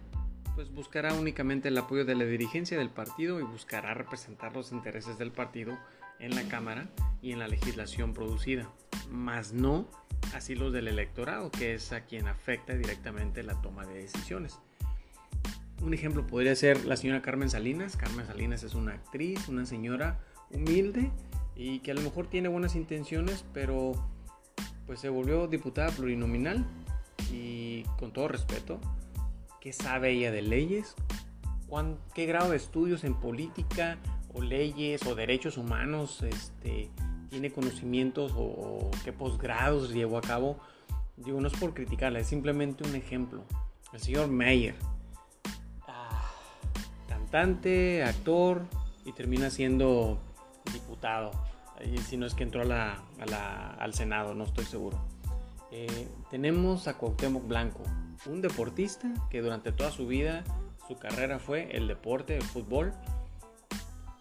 pues 0.55 0.71
buscará 0.71 1.13
únicamente 1.13 1.67
el 1.67 1.77
apoyo 1.77 2.05
de 2.05 2.15
la 2.15 2.23
dirigencia 2.23 2.77
del 2.77 2.89
partido 2.89 3.41
y 3.41 3.43
buscará 3.43 3.93
representar 3.93 4.55
los 4.55 4.71
intereses 4.71 5.17
del 5.17 5.31
partido 5.33 5.77
en 6.19 6.33
la 6.33 6.43
Cámara 6.43 6.87
y 7.21 7.33
en 7.33 7.39
la 7.39 7.49
legislación 7.49 8.13
producida, 8.13 8.69
más 9.09 9.51
no 9.51 9.85
así 10.33 10.55
los 10.55 10.71
del 10.71 10.87
electorado, 10.87 11.51
que 11.51 11.73
es 11.73 11.91
a 11.91 12.05
quien 12.05 12.29
afecta 12.29 12.73
directamente 12.73 13.43
la 13.43 13.61
toma 13.61 13.85
de 13.85 13.95
decisiones. 13.95 14.59
Un 15.81 15.93
ejemplo 15.93 16.25
podría 16.25 16.55
ser 16.55 16.85
la 16.85 16.95
señora 16.95 17.21
Carmen 17.21 17.49
Salinas. 17.49 17.97
Carmen 17.97 18.25
Salinas 18.25 18.63
es 18.63 18.75
una 18.75 18.93
actriz, 18.93 19.49
una 19.49 19.65
señora 19.65 20.21
humilde 20.51 21.11
y 21.57 21.79
que 21.79 21.91
a 21.91 21.95
lo 21.95 22.01
mejor 22.01 22.27
tiene 22.27 22.47
buenas 22.47 22.77
intenciones, 22.77 23.43
pero 23.53 24.12
pues 24.85 24.99
se 24.99 25.09
volvió 25.09 25.47
diputada 25.47 25.89
plurinominal 25.91 26.65
y 27.31 27.83
con 27.97 28.11
todo 28.11 28.27
respeto, 28.27 28.79
¿Qué 29.63 29.71
sabe 29.71 30.11
ella 30.11 30.29
de 30.29 30.41
leyes? 30.41 30.93
¿Qué 32.13 32.25
grado 32.25 32.49
de 32.49 32.57
estudios 32.57 33.05
en 33.05 33.13
política 33.13 33.97
o 34.33 34.41
leyes 34.41 35.07
o 35.07 35.15
derechos 35.15 35.57
humanos 35.57 36.21
este, 36.21 36.89
tiene 37.29 37.49
conocimientos 37.49 38.33
o, 38.35 38.91
qué 39.05 39.13
posgrados 39.13 39.93
llevó 39.93 40.17
a 40.17 40.21
cabo? 40.21 40.59
Digo, 41.15 41.39
no 41.39 41.47
es 41.47 41.53
por 41.53 41.73
criticarla, 41.73 42.19
es 42.19 42.27
simplemente 42.27 42.85
un 42.85 42.93
ejemplo. 42.93 43.45
El 43.93 44.01
señor 44.01 44.27
Mayer, 44.27 44.75
ah, 45.87 46.29
cantante, 47.07 48.03
actor 48.03 48.63
y 49.05 49.13
termina 49.13 49.49
siendo 49.49 50.19
diputado. 50.73 51.31
Si 52.07 52.17
no 52.17 52.25
es 52.25 52.33
que 52.33 52.43
entró 52.43 52.61
al 52.61 53.93
Senado, 53.93 54.33
no 54.35 54.43
estoy 54.43 54.65
seguro. 54.65 54.97
Eh, 55.71 56.07
tenemos 56.29 56.87
a 56.87 56.97
Cuauhtémoc 56.97 57.47
Blanco, 57.47 57.83
un 58.27 58.41
deportista 58.41 59.11
que 59.29 59.41
durante 59.41 59.71
toda 59.71 59.91
su 59.91 60.07
vida, 60.07 60.43
su 60.87 60.97
carrera 60.97 61.39
fue 61.39 61.75
el 61.75 61.87
deporte, 61.87 62.35
el 62.35 62.43
fútbol, 62.43 62.93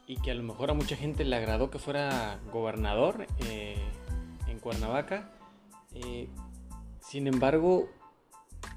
y 0.06 0.16
que 0.16 0.30
a 0.30 0.34
lo 0.34 0.42
mejor 0.42 0.70
a 0.70 0.74
mucha 0.74 0.96
gente 0.96 1.24
le 1.24 1.36
agradó 1.36 1.70
que 1.70 1.78
fuera 1.78 2.38
gobernador 2.52 3.26
eh, 3.46 3.76
en 4.48 4.58
Cuernavaca. 4.58 5.30
Eh, 5.94 6.28
sin 7.00 7.26
embargo, 7.26 7.88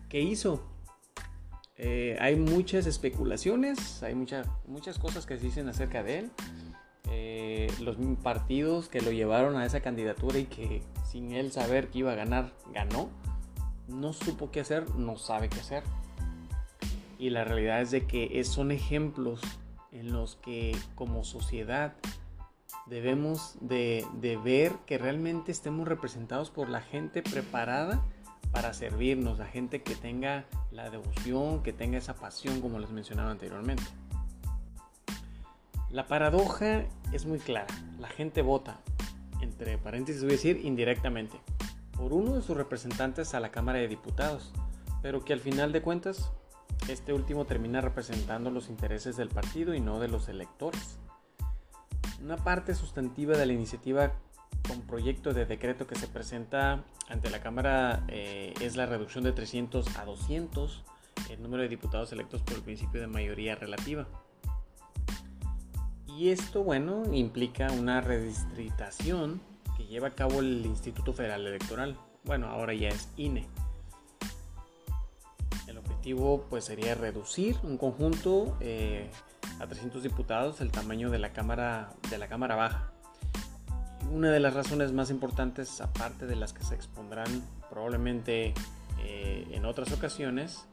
¿qué 0.09 0.21
hizo? 0.21 0.63
Eh, 1.77 2.17
hay 2.21 2.37
muchas 2.37 2.85
especulaciones, 2.85 4.01
hay 4.01 4.15
muchas 4.15 4.47
muchas 4.65 4.97
cosas 4.97 5.25
que 5.25 5.37
se 5.37 5.45
dicen 5.45 5.67
acerca 5.67 6.03
de 6.03 6.19
él. 6.19 6.31
Los 7.81 7.97
partidos 8.23 8.89
que 8.89 9.01
lo 9.01 9.11
llevaron 9.11 9.55
a 9.57 9.65
esa 9.65 9.81
candidatura 9.81 10.37
y 10.39 10.45
que 10.45 10.81
sin 11.09 11.31
él 11.31 11.51
saber 11.51 11.89
que 11.89 11.99
iba 11.99 12.11
a 12.11 12.15
ganar, 12.15 12.53
ganó 12.73 13.09
no 13.87 14.13
supo 14.13 14.51
qué 14.51 14.61
hacer, 14.61 14.89
no 14.95 15.17
sabe 15.17 15.49
qué 15.49 15.59
hacer. 15.59 15.83
Y 17.17 17.29
la 17.29 17.43
realidad 17.43 17.81
es 17.81 17.91
de 17.91 18.05
que 18.05 18.43
son 18.43 18.71
ejemplos 18.71 19.41
en 19.91 20.11
los 20.11 20.35
que 20.35 20.75
como 20.95 21.23
sociedad 21.23 21.93
debemos 22.87 23.57
de, 23.61 24.05
ver 24.43 24.73
que 24.85 24.97
realmente 24.97 25.51
estemos 25.51 25.87
representados 25.87 26.51
por 26.51 26.69
la 26.69 26.81
gente 26.81 27.21
preparada 27.21 28.03
para 28.51 28.73
servirnos, 28.73 29.39
la 29.39 29.45
gente 29.45 29.81
que 29.81 29.95
tenga 29.95 30.45
la 30.71 30.89
devoción, 30.89 31.63
que 31.63 31.73
tenga 31.73 31.97
esa 31.97 32.15
pasión 32.15 32.61
como 32.61 32.79
les 32.79 32.91
mencionaba 32.91 33.31
anteriormente. 33.31 33.83
La 35.95 36.07
paradoja 36.07 36.83
es 37.13 37.25
muy 37.25 37.39
clara, 37.39 37.73
la 38.01 38.09
gente 38.09 38.41
vota, 38.41 38.81
entre 39.39 39.77
paréntesis 39.77 40.23
voy 40.23 40.31
a 40.31 40.33
decir 40.33 40.59
indirectamente 40.65 41.39
por 41.95 42.11
uno 42.11 42.35
de 42.35 42.41
sus 42.41 42.57
representantes 42.57 43.33
a 43.33 43.39
la 43.39 43.49
Cámara 43.49 43.79
de 43.79 43.87
Diputados, 43.87 44.51
pero 45.01 45.23
que 45.23 45.31
al 45.31 45.39
final 45.39 45.71
de 45.71 45.81
cuentas 45.81 46.33
este 46.89 47.13
último 47.13 47.45
termina 47.45 47.79
representando 47.79 48.51
los 48.51 48.67
intereses 48.67 49.15
del 49.15 49.29
partido 49.29 49.73
y 49.73 49.79
no 49.79 50.01
de 50.01 50.09
los 50.09 50.27
electores. 50.27 50.99
Una 52.21 52.35
parte 52.35 52.75
sustantiva 52.75 53.37
de 53.37 53.45
la 53.45 53.53
iniciativa 53.53 54.11
con 54.67 54.81
proyecto 54.81 55.33
de 55.33 55.45
decreto 55.45 55.87
que 55.87 55.95
se 55.95 56.09
presenta 56.09 56.83
ante 57.07 57.29
la 57.29 57.39
Cámara 57.39 58.03
eh, 58.09 58.53
es 58.59 58.75
la 58.75 58.85
reducción 58.85 59.23
de 59.23 59.31
300 59.31 59.95
a 59.95 60.03
200 60.03 60.83
el 61.29 61.41
número 61.41 61.63
de 61.63 61.69
diputados 61.69 62.11
electos 62.11 62.41
por 62.41 62.55
el 62.55 62.63
principio 62.63 62.99
de 62.99 63.07
mayoría 63.07 63.55
relativa. 63.55 64.05
Y 66.17 66.29
esto, 66.29 66.63
bueno, 66.63 67.03
implica 67.11 67.67
una 67.73 67.99
redistritación 67.99 69.41
que 69.75 69.85
lleva 69.85 70.07
a 70.07 70.11
cabo 70.11 70.39
el 70.39 70.65
Instituto 70.65 71.11
Federal 71.11 71.45
Electoral. 71.45 71.97
Bueno, 72.23 72.47
ahora 72.47 72.73
ya 72.73 72.87
es 72.87 73.09
INE. 73.17 73.45
El 75.67 75.77
objetivo 75.77 76.45
pues 76.49 76.63
sería 76.63 76.95
reducir 76.95 77.57
un 77.63 77.77
conjunto 77.77 78.55
eh, 78.61 79.09
a 79.59 79.67
300 79.67 80.03
diputados 80.03 80.61
el 80.61 80.71
tamaño 80.71 81.09
de 81.09 81.19
la 81.19 81.33
Cámara, 81.33 81.93
de 82.09 82.17
la 82.17 82.29
cámara 82.29 82.55
Baja. 82.55 82.93
Una 84.09 84.31
de 84.31 84.39
las 84.39 84.53
razones 84.53 84.93
más 84.93 85.09
importantes, 85.09 85.81
aparte 85.81 86.27
de 86.27 86.37
las 86.37 86.53
que 86.53 86.63
se 86.63 86.75
expondrán 86.75 87.43
probablemente 87.69 88.53
eh, 89.03 89.47
en 89.51 89.65
otras 89.65 89.91
ocasiones, 89.91 90.65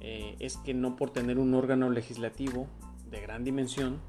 eh, 0.00 0.36
es 0.40 0.58
que 0.58 0.74
no 0.74 0.96
por 0.96 1.10
tener 1.10 1.38
un 1.38 1.54
órgano 1.54 1.88
legislativo 1.88 2.66
de 3.10 3.22
gran 3.22 3.44
dimensión, 3.44 4.00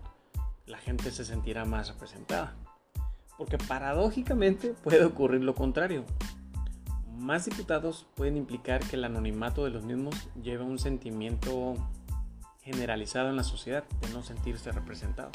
la 0.68 0.78
gente 0.78 1.12
se 1.12 1.26
sentirá 1.26 1.66
más 1.66 1.90
representada. 1.90 2.56
Porque 3.38 3.58
paradójicamente 3.58 4.74
puede 4.84 5.04
ocurrir 5.04 5.44
lo 5.44 5.56
contrario. 5.56 6.06
Más 7.18 7.46
diputados 7.46 8.06
pueden 8.16 8.38
implicar 8.38 8.82
que 8.82 8.96
el 8.96 9.04
anonimato 9.04 9.64
de 9.64 9.72
los 9.72 9.84
mismos 9.84 10.30
lleva 10.42 10.64
un 10.64 10.80
sentimiento 10.80 11.76
generalizado 12.62 13.30
en 13.30 13.36
la 13.36 13.44
sociedad 13.44 13.84
de 14.02 14.10
no 14.10 14.24
sentirse 14.24 14.72
representado. 14.72 15.32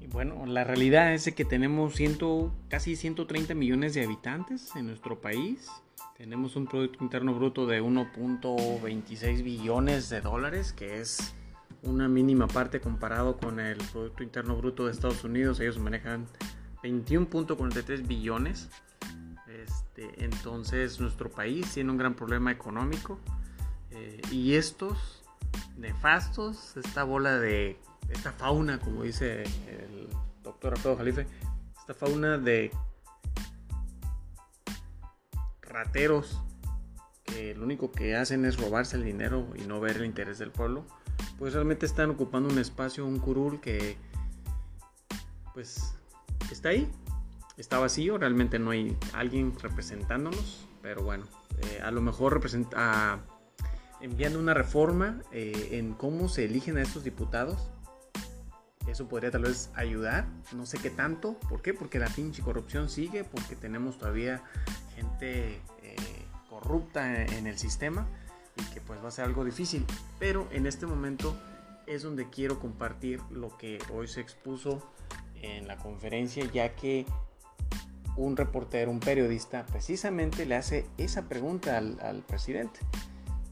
Y 0.00 0.06
bueno, 0.06 0.44
la 0.46 0.64
realidad 0.64 1.14
es 1.14 1.32
que 1.34 1.44
tenemos 1.44 1.94
ciento, 1.94 2.52
casi 2.68 2.96
130 2.96 3.54
millones 3.54 3.94
de 3.94 4.04
habitantes 4.04 4.74
en 4.76 4.86
nuestro 4.86 5.20
país. 5.20 5.68
Tenemos 6.16 6.56
un 6.56 6.66
Producto 6.66 7.02
Interno 7.02 7.34
Bruto 7.34 7.66
de 7.66 7.82
1.26 7.82 9.42
billones 9.42 10.08
de 10.08 10.20
dólares, 10.20 10.72
que 10.72 11.00
es 11.00 11.34
una 11.86 12.08
mínima 12.08 12.46
parte 12.48 12.80
comparado 12.80 13.36
con 13.36 13.60
el 13.60 13.78
Producto 13.92 14.22
Interno 14.22 14.56
Bruto 14.56 14.86
de 14.86 14.92
Estados 14.92 15.24
Unidos. 15.24 15.60
Ellos 15.60 15.78
manejan 15.78 16.26
21.43 16.82 18.06
billones. 18.06 18.68
Este, 19.46 20.24
entonces 20.24 21.00
nuestro 21.00 21.30
país 21.30 21.72
tiene 21.72 21.90
un 21.90 21.98
gran 21.98 22.14
problema 22.14 22.50
económico. 22.50 23.18
Eh, 23.90 24.20
y 24.30 24.54
estos 24.54 25.24
nefastos, 25.76 26.76
esta 26.76 27.04
bola 27.04 27.38
de, 27.38 27.78
esta 28.08 28.32
fauna, 28.32 28.78
como 28.78 29.02
dice 29.02 29.44
el 29.44 30.08
doctor 30.42 30.74
Alfredo 30.74 30.96
Jalife, 30.96 31.26
esta 31.78 31.94
fauna 31.94 32.38
de 32.38 32.70
rateros 35.62 36.40
que 37.24 37.54
lo 37.54 37.64
único 37.64 37.90
que 37.90 38.16
hacen 38.16 38.44
es 38.44 38.56
robarse 38.56 38.96
el 38.96 39.04
dinero 39.04 39.48
y 39.56 39.62
no 39.62 39.80
ver 39.80 39.96
el 39.96 40.04
interés 40.04 40.38
del 40.38 40.50
pueblo 40.50 40.86
pues 41.38 41.52
realmente 41.52 41.86
están 41.86 42.10
ocupando 42.10 42.48
un 42.48 42.58
espacio, 42.58 43.06
un 43.06 43.18
curul 43.18 43.60
que 43.60 43.96
pues 45.54 45.94
está 46.50 46.70
ahí, 46.70 46.90
está 47.56 47.78
vacío, 47.78 48.18
realmente 48.18 48.58
no 48.58 48.70
hay 48.70 48.96
alguien 49.12 49.54
representándonos, 49.58 50.66
pero 50.82 51.02
bueno, 51.02 51.24
eh, 51.62 51.80
a 51.82 51.90
lo 51.90 52.00
mejor 52.00 52.34
representa, 52.34 53.20
enviando 54.00 54.38
una 54.38 54.54
reforma 54.54 55.22
eh, 55.32 55.70
en 55.72 55.94
cómo 55.94 56.28
se 56.28 56.44
eligen 56.44 56.76
a 56.76 56.82
estos 56.82 57.04
diputados, 57.04 57.70
eso 58.86 59.08
podría 59.08 59.30
tal 59.30 59.42
vez 59.42 59.70
ayudar, 59.74 60.26
no 60.54 60.64
sé 60.64 60.78
qué 60.78 60.90
tanto, 60.90 61.38
¿por 61.48 61.60
qué? 61.60 61.74
Porque 61.74 61.98
la 61.98 62.08
pinche 62.08 62.42
corrupción 62.42 62.88
sigue, 62.88 63.24
porque 63.24 63.56
tenemos 63.56 63.98
todavía 63.98 64.42
gente 64.94 65.60
eh, 65.82 65.96
corrupta 66.48 67.24
en 67.24 67.46
el 67.46 67.58
sistema 67.58 68.06
y 68.56 68.64
que 68.72 68.80
pues 68.80 69.02
va 69.02 69.08
a 69.08 69.10
ser 69.10 69.24
algo 69.24 69.44
difícil, 69.44 69.84
pero 70.18 70.48
en 70.50 70.66
este 70.66 70.86
momento 70.86 71.36
es 71.86 72.02
donde 72.02 72.28
quiero 72.28 72.58
compartir 72.58 73.20
lo 73.30 73.56
que 73.56 73.78
hoy 73.92 74.08
se 74.08 74.20
expuso 74.20 74.82
en 75.42 75.68
la 75.68 75.76
conferencia, 75.76 76.44
ya 76.52 76.74
que 76.74 77.06
un 78.16 78.36
reportero, 78.36 78.90
un 78.90 79.00
periodista, 79.00 79.66
precisamente 79.66 80.46
le 80.46 80.56
hace 80.56 80.86
esa 80.98 81.28
pregunta 81.28 81.76
al, 81.76 82.24
presidente. 82.26 82.80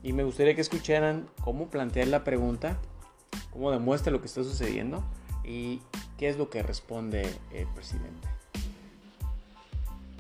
Y 0.02 0.12
me 0.12 0.24
gustaría 0.24 0.54
que 0.54 0.60
escucharan 0.60 1.28
cómo 1.42 1.68
plantea 1.68 2.06
la 2.06 2.24
pregunta, 2.24 2.78
cómo 3.50 3.70
demuestra 3.70 4.12
lo 4.12 4.20
que 4.20 4.26
está 4.26 4.42
sucediendo 4.42 5.04
y 5.44 5.80
qué 6.18 6.28
es 6.28 6.38
lo 6.38 6.50
que 6.50 6.62
responde 6.62 7.30
el 7.52 7.66
presidente. 7.68 8.33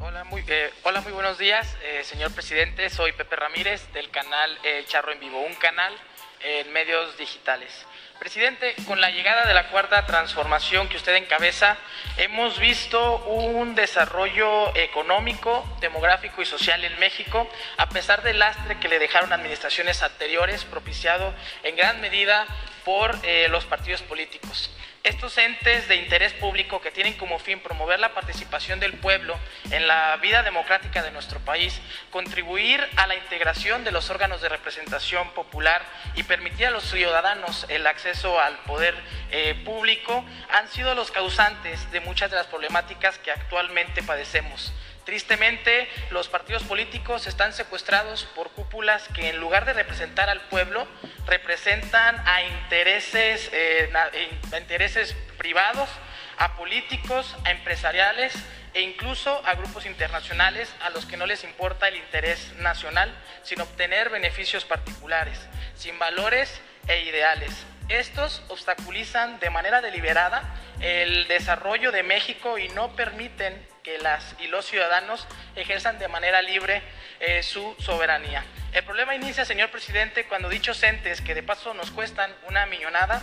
Hola, 0.00 0.24
muy, 0.24 0.44
eh, 0.48 0.72
hola, 0.82 1.00
muy 1.02 1.12
buenos 1.12 1.38
días, 1.38 1.76
eh, 1.82 2.02
señor 2.02 2.34
presidente. 2.34 2.90
Soy 2.90 3.12
Pepe 3.12 3.36
Ramírez 3.36 3.92
del 3.92 4.10
canal 4.10 4.58
El 4.64 4.84
Charro 4.86 5.12
en 5.12 5.20
Vivo, 5.20 5.40
un 5.40 5.54
canal 5.54 5.94
en 6.40 6.72
medios 6.72 7.16
digitales. 7.16 7.86
Presidente, 8.18 8.74
con 8.86 9.00
la 9.00 9.10
llegada 9.10 9.46
de 9.46 9.54
la 9.54 9.68
cuarta 9.68 10.04
transformación 10.04 10.88
que 10.88 10.96
usted 10.96 11.14
encabeza, 11.14 11.76
hemos 12.16 12.58
visto 12.58 13.24
un 13.26 13.74
desarrollo 13.74 14.74
económico, 14.76 15.64
demográfico 15.80 16.42
y 16.42 16.46
social 16.46 16.84
en 16.84 16.98
México, 16.98 17.48
a 17.76 17.88
pesar 17.88 18.22
del 18.22 18.40
lastre 18.40 18.78
que 18.80 18.88
le 18.88 18.98
dejaron 18.98 19.32
administraciones 19.32 20.02
anteriores, 20.02 20.64
propiciado 20.64 21.34
en 21.62 21.76
gran 21.76 22.00
medida 22.00 22.46
por 22.84 23.16
eh, 23.22 23.48
los 23.48 23.64
partidos 23.64 24.02
políticos. 24.02 24.70
Estos 25.04 25.36
entes 25.36 25.86
de 25.86 25.96
interés 25.96 26.32
público 26.32 26.80
que 26.80 26.90
tienen 26.90 27.12
como 27.18 27.38
fin 27.38 27.60
promover 27.60 28.00
la 28.00 28.14
participación 28.14 28.80
del 28.80 28.94
pueblo 28.94 29.38
en 29.70 29.86
la 29.86 30.16
vida 30.16 30.42
democrática 30.42 31.02
de 31.02 31.10
nuestro 31.10 31.40
país, 31.40 31.78
contribuir 32.08 32.80
a 32.96 33.06
la 33.06 33.14
integración 33.14 33.84
de 33.84 33.92
los 33.92 34.08
órganos 34.08 34.40
de 34.40 34.48
representación 34.48 35.30
popular 35.32 35.82
y 36.14 36.22
permitir 36.22 36.68
a 36.68 36.70
los 36.70 36.84
ciudadanos 36.84 37.66
el 37.68 37.86
acceso 37.86 38.40
al 38.40 38.56
poder 38.60 38.94
eh, 39.30 39.54
público, 39.62 40.24
han 40.50 40.68
sido 40.68 40.94
los 40.94 41.10
causantes 41.10 41.92
de 41.92 42.00
muchas 42.00 42.30
de 42.30 42.38
las 42.38 42.46
problemáticas 42.46 43.18
que 43.18 43.30
actualmente 43.30 44.02
padecemos. 44.02 44.72
Tristemente, 45.04 45.86
los 46.10 46.28
partidos 46.28 46.62
políticos 46.62 47.26
están 47.26 47.52
secuestrados 47.52 48.24
por 48.34 48.50
cúpulas 48.52 49.06
que 49.08 49.28
en 49.28 49.38
lugar 49.38 49.66
de 49.66 49.74
representar 49.74 50.30
al 50.30 50.40
pueblo, 50.48 50.86
representan 51.26 52.16
a 52.26 52.42
intereses, 52.42 53.50
eh, 53.52 53.92
a 53.94 54.58
intereses 54.58 55.14
privados, 55.36 55.90
a 56.38 56.56
políticos, 56.56 57.36
a 57.44 57.50
empresariales 57.50 58.34
e 58.72 58.80
incluso 58.80 59.40
a 59.46 59.54
grupos 59.54 59.84
internacionales 59.84 60.74
a 60.80 60.90
los 60.90 61.04
que 61.04 61.18
no 61.18 61.26
les 61.26 61.44
importa 61.44 61.88
el 61.88 61.96
interés 61.96 62.54
nacional, 62.56 63.14
sin 63.42 63.60
obtener 63.60 64.08
beneficios 64.08 64.64
particulares, 64.64 65.38
sin 65.76 65.98
valores 65.98 66.60
e 66.88 67.02
ideales. 67.02 67.52
Estos 67.90 68.42
obstaculizan 68.48 69.38
de 69.38 69.50
manera 69.50 69.82
deliberada 69.82 70.42
el 70.80 71.28
desarrollo 71.28 71.92
de 71.92 72.02
México 72.02 72.58
y 72.58 72.68
no 72.70 72.96
permiten 72.96 73.73
que 73.84 73.98
las 73.98 74.34
y 74.40 74.46
los 74.46 74.64
ciudadanos 74.64 75.26
ejerzan 75.54 75.98
de 75.98 76.08
manera 76.08 76.40
libre 76.40 76.82
eh, 77.20 77.42
su 77.42 77.76
soberanía. 77.78 78.42
El 78.72 78.82
problema 78.82 79.14
inicia, 79.14 79.44
señor 79.44 79.70
presidente, 79.70 80.26
cuando 80.26 80.48
dichos 80.48 80.82
entes, 80.82 81.20
que 81.20 81.34
de 81.34 81.42
paso 81.42 81.74
nos 81.74 81.90
cuestan 81.90 82.34
una 82.48 82.64
millonada, 82.64 83.22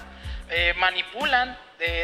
eh, 0.51 0.73
manipulan 0.77 1.57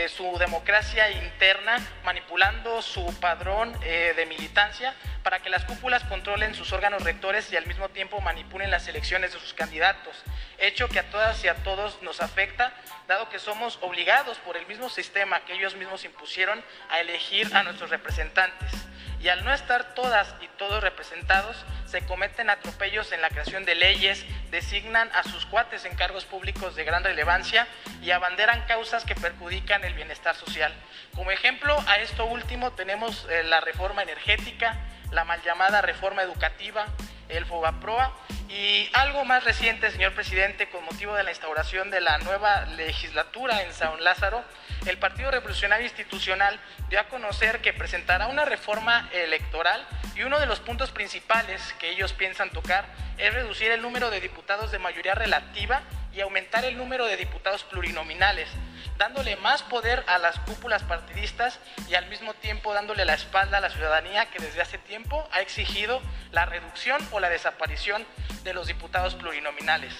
su 0.09 0.37
democracia 0.39 1.11
interna, 1.11 1.77
manipulando 2.03 2.81
su 2.81 3.05
padrón 3.19 3.77
eh, 3.83 4.13
de 4.15 4.25
militancia 4.25 4.95
para 5.21 5.39
que 5.39 5.51
las 5.51 5.65
cúpulas 5.65 6.03
controlen 6.05 6.55
sus 6.55 6.73
órganos 6.73 7.03
rectores 7.03 7.51
y 7.51 7.57
al 7.57 7.67
mismo 7.67 7.89
tiempo 7.89 8.19
manipulen 8.21 8.71
las 8.71 8.87
elecciones 8.87 9.33
de 9.33 9.39
sus 9.39 9.53
candidatos, 9.53 10.23
hecho 10.57 10.89
que 10.89 10.99
a 10.99 11.09
todas 11.11 11.43
y 11.43 11.47
a 11.47 11.55
todos 11.55 12.01
nos 12.01 12.21
afecta, 12.21 12.73
dado 13.07 13.29
que 13.29 13.37
somos 13.37 13.77
obligados 13.81 14.39
por 14.39 14.57
el 14.57 14.65
mismo 14.65 14.89
sistema 14.89 15.41
que 15.41 15.53
ellos 15.53 15.75
mismos 15.75 16.05
impusieron 16.05 16.63
a 16.89 16.99
elegir 16.99 17.55
a 17.55 17.61
nuestros 17.61 17.91
representantes 17.91 18.71
y 19.19 19.29
al 19.29 19.43
no 19.43 19.53
estar 19.53 19.95
todas 19.95 20.35
y 20.41 20.47
todos 20.57 20.83
representados, 20.83 21.65
se 21.85 22.05
cometen 22.05 22.49
atropellos 22.49 23.11
en 23.11 23.21
la 23.21 23.29
creación 23.29 23.65
de 23.65 23.75
leyes, 23.75 24.25
designan 24.51 25.09
a 25.13 25.23
sus 25.23 25.45
cuates 25.45 25.85
en 25.85 25.95
cargos 25.95 26.25
públicos 26.25 26.75
de 26.75 26.83
gran 26.83 27.03
relevancia 27.03 27.67
y 28.01 28.11
abanderan 28.11 28.65
causas 28.67 29.05
que 29.05 29.15
perjudican 29.15 29.83
el 29.83 29.93
bienestar 29.93 30.35
social. 30.35 30.73
Como 31.15 31.31
ejemplo 31.31 31.75
a 31.87 31.97
esto 31.99 32.25
último 32.25 32.71
tenemos 32.71 33.25
eh, 33.29 33.43
la 33.43 33.61
reforma 33.61 34.03
energética, 34.03 34.77
la 35.11 35.23
mal 35.23 35.41
llamada 35.41 35.81
reforma 35.81 36.21
educativa, 36.21 36.85
el 37.29 37.45
FOBAPROA 37.45 38.13
y 38.49 38.89
algo 38.93 39.25
más 39.25 39.43
reciente, 39.43 39.91
señor 39.91 40.13
presidente, 40.13 40.69
con 40.69 40.85
motivo 40.85 41.15
de 41.15 41.23
la 41.23 41.31
instauración 41.31 41.89
de 41.89 42.01
la 42.01 42.17
nueva 42.19 42.65
legislatura 42.65 43.63
en 43.63 43.73
San 43.73 44.03
Lázaro, 44.03 44.43
el 44.85 44.97
Partido 44.97 45.31
Revolucionario 45.31 45.85
Institucional 45.85 46.59
dio 46.89 46.99
a 46.99 47.09
conocer 47.09 47.59
que 47.59 47.73
presentará 47.73 48.27
una 48.27 48.45
reforma 48.45 49.09
electoral 49.11 49.85
y 50.15 50.23
uno 50.23 50.39
de 50.39 50.45
los 50.45 50.59
puntos 50.59 50.91
principales 50.91 51.75
que 51.79 51.89
ellos 51.89 52.13
piensan 52.13 52.49
tocar 52.51 52.85
es 53.17 53.33
reducir 53.33 53.71
el 53.71 53.81
número 53.81 54.09
de 54.09 54.21
diputados 54.21 54.71
de 54.71 54.79
mayoría 54.79 55.13
relativa 55.13 55.81
y 56.17 56.21
aumentar 56.21 56.65
el 56.65 56.77
número 56.77 57.05
de 57.05 57.15
diputados 57.15 57.63
plurinominales, 57.63 58.49
dándole 58.97 59.35
más 59.35 59.61
poder 59.61 60.03
a 60.07 60.17
las 60.17 60.39
cúpulas 60.39 60.81
partidistas 60.81 61.59
y 61.87 61.93
al 61.93 62.07
mismo 62.07 62.33
tiempo 62.33 62.73
dándole 62.73 63.05
la 63.05 63.13
espalda 63.13 63.59
a 63.59 63.61
la 63.61 63.69
ciudadanía 63.69 64.25
que 64.31 64.39
desde 64.39 64.61
hace 64.61 64.79
tiempo 64.79 65.29
ha 65.31 65.41
exigido 65.41 66.01
la 66.31 66.47
reducción 66.47 67.07
o 67.11 67.19
la 67.19 67.29
desaparición 67.29 68.03
de 68.43 68.55
los 68.55 68.65
diputados 68.65 69.13
plurinominales. 69.13 69.93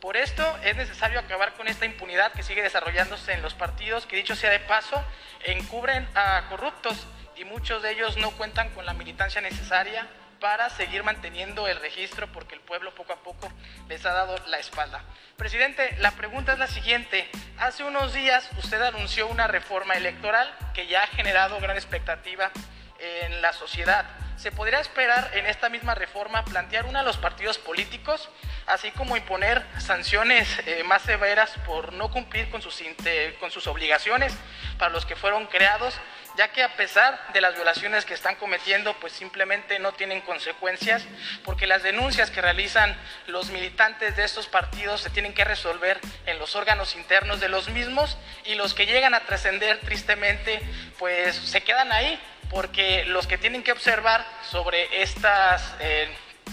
Por 0.00 0.18
esto 0.18 0.44
es 0.62 0.76
necesario 0.76 1.18
acabar 1.18 1.54
con 1.54 1.66
esta 1.66 1.86
impunidad 1.86 2.32
que 2.32 2.42
sigue 2.42 2.62
desarrollándose 2.62 3.32
en 3.32 3.40
los 3.40 3.54
partidos, 3.54 4.04
que 4.04 4.16
dicho 4.16 4.36
sea 4.36 4.50
de 4.50 4.60
paso, 4.60 5.02
encubren 5.44 6.06
a 6.14 6.44
corruptos 6.50 7.06
y 7.36 7.44
muchos 7.44 7.82
de 7.82 7.92
ellos 7.92 8.18
no 8.18 8.32
cuentan 8.32 8.68
con 8.74 8.84
la 8.84 8.92
militancia 8.92 9.40
necesaria 9.40 10.06
para 10.44 10.68
seguir 10.68 11.02
manteniendo 11.04 11.66
el 11.68 11.80
registro 11.80 12.30
porque 12.30 12.54
el 12.54 12.60
pueblo 12.60 12.94
poco 12.94 13.14
a 13.14 13.16
poco 13.16 13.50
les 13.88 14.04
ha 14.04 14.12
dado 14.12 14.36
la 14.48 14.58
espalda. 14.58 15.02
Presidente, 15.38 15.96
la 16.00 16.10
pregunta 16.10 16.52
es 16.52 16.58
la 16.58 16.66
siguiente. 16.66 17.26
Hace 17.56 17.82
unos 17.82 18.12
días 18.12 18.50
usted 18.58 18.82
anunció 18.82 19.26
una 19.28 19.46
reforma 19.46 19.94
electoral 19.94 20.54
que 20.74 20.86
ya 20.86 21.04
ha 21.04 21.06
generado 21.06 21.58
gran 21.60 21.78
expectativa 21.78 22.50
en 22.98 23.40
la 23.40 23.54
sociedad. 23.54 24.04
¿Se 24.36 24.50
podría 24.50 24.80
esperar 24.80 25.30
en 25.34 25.46
esta 25.46 25.68
misma 25.68 25.94
reforma 25.94 26.44
plantear 26.44 26.86
una 26.86 27.00
a 27.00 27.02
los 27.02 27.16
partidos 27.16 27.56
políticos, 27.56 28.28
así 28.66 28.90
como 28.90 29.16
imponer 29.16 29.64
sanciones 29.78 30.48
eh, 30.66 30.82
más 30.84 31.02
severas 31.02 31.52
por 31.66 31.92
no 31.92 32.10
cumplir 32.10 32.50
con 32.50 32.60
sus, 32.60 32.82
con 33.40 33.50
sus 33.50 33.66
obligaciones 33.66 34.34
para 34.78 34.92
los 34.92 35.06
que 35.06 35.16
fueron 35.16 35.46
creados, 35.46 35.98
ya 36.36 36.48
que 36.48 36.62
a 36.62 36.76
pesar 36.76 37.32
de 37.32 37.40
las 37.40 37.54
violaciones 37.54 38.04
que 38.04 38.12
están 38.12 38.34
cometiendo, 38.34 38.92
pues 38.94 39.12
simplemente 39.12 39.78
no 39.78 39.92
tienen 39.92 40.20
consecuencias, 40.20 41.04
porque 41.44 41.66
las 41.66 41.82
denuncias 41.82 42.30
que 42.30 42.42
realizan 42.42 42.96
los 43.28 43.50
militantes 43.50 44.16
de 44.16 44.24
estos 44.24 44.48
partidos 44.48 45.00
se 45.00 45.10
tienen 45.10 45.32
que 45.32 45.44
resolver 45.44 46.00
en 46.26 46.38
los 46.40 46.56
órganos 46.56 46.96
internos 46.96 47.40
de 47.40 47.48
los 47.48 47.68
mismos 47.68 48.18
y 48.44 48.56
los 48.56 48.74
que 48.74 48.86
llegan 48.86 49.14
a 49.14 49.20
trascender 49.20 49.78
tristemente, 49.80 50.60
pues 50.98 51.36
se 51.36 51.62
quedan 51.62 51.92
ahí 51.92 52.20
porque 52.54 53.04
los 53.06 53.26
que 53.26 53.36
tienen 53.36 53.64
que 53.64 53.72
observar 53.72 54.24
sobre 54.48 55.02
estas 55.02 55.74
eh, 55.80 56.08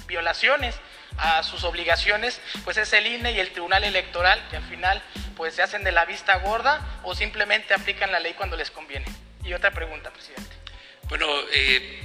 violaciones 0.07 0.75
a 1.17 1.43
sus 1.43 1.63
obligaciones, 1.63 2.41
pues 2.63 2.77
es 2.77 2.91
el 2.93 3.05
INE 3.05 3.33
y 3.33 3.39
el 3.39 3.51
Tribunal 3.51 3.83
Electoral, 3.83 4.41
que 4.49 4.57
al 4.57 4.63
final 4.63 4.99
pues 5.37 5.53
se 5.53 5.61
hacen 5.61 5.83
de 5.83 5.91
la 5.91 6.05
vista 6.05 6.39
gorda 6.39 6.99
o 7.03 7.13
simplemente 7.13 7.75
aplican 7.75 8.11
la 8.11 8.19
ley 8.19 8.33
cuando 8.33 8.57
les 8.57 8.71
conviene. 8.71 9.05
Y 9.43 9.53
otra 9.53 9.69
pregunta, 9.69 10.09
presidente. 10.09 10.49
Bueno, 11.03 11.27
eh, 11.53 12.01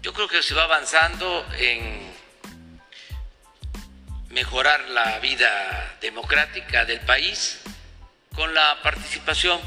yo 0.00 0.12
creo 0.12 0.28
que 0.28 0.40
se 0.40 0.54
va 0.54 0.62
avanzando 0.62 1.44
en 1.58 2.08
mejorar 4.28 4.88
la 4.90 5.18
vida 5.18 5.96
democrática 6.00 6.84
del 6.84 7.00
país 7.00 7.62
con 8.32 8.54
la 8.54 8.80
participación 8.84 9.60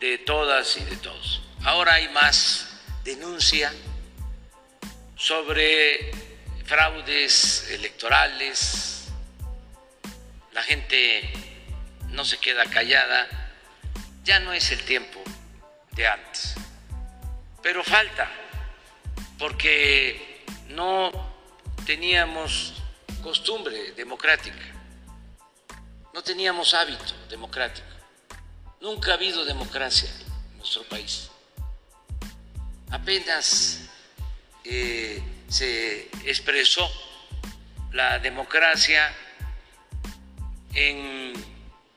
de 0.00 0.18
todas 0.18 0.76
y 0.76 0.84
de 0.84 0.96
todos. 0.96 1.49
Ahora 1.64 1.94
hay 1.94 2.08
más 2.08 2.68
denuncia 3.04 3.70
sobre 5.14 6.10
fraudes 6.64 7.68
electorales, 7.70 9.08
la 10.52 10.62
gente 10.62 11.30
no 12.08 12.24
se 12.24 12.38
queda 12.38 12.64
callada, 12.64 13.28
ya 14.24 14.40
no 14.40 14.54
es 14.54 14.70
el 14.70 14.82
tiempo 14.84 15.20
de 15.92 16.06
antes, 16.06 16.54
pero 17.62 17.84
falta, 17.84 18.30
porque 19.38 20.44
no 20.68 21.10
teníamos 21.84 22.72
costumbre 23.22 23.92
democrática, 23.92 24.64
no 26.14 26.22
teníamos 26.22 26.72
hábito 26.72 27.14
democrático. 27.28 27.86
Nunca 28.80 29.10
ha 29.10 29.14
habido 29.14 29.44
democracia 29.44 30.08
en 30.52 30.56
nuestro 30.56 30.84
país. 30.84 31.30
Apenas 32.90 33.80
eh, 34.64 35.22
se 35.48 36.10
expresó 36.24 36.90
la 37.92 38.18
democracia 38.18 39.14
en 40.74 41.32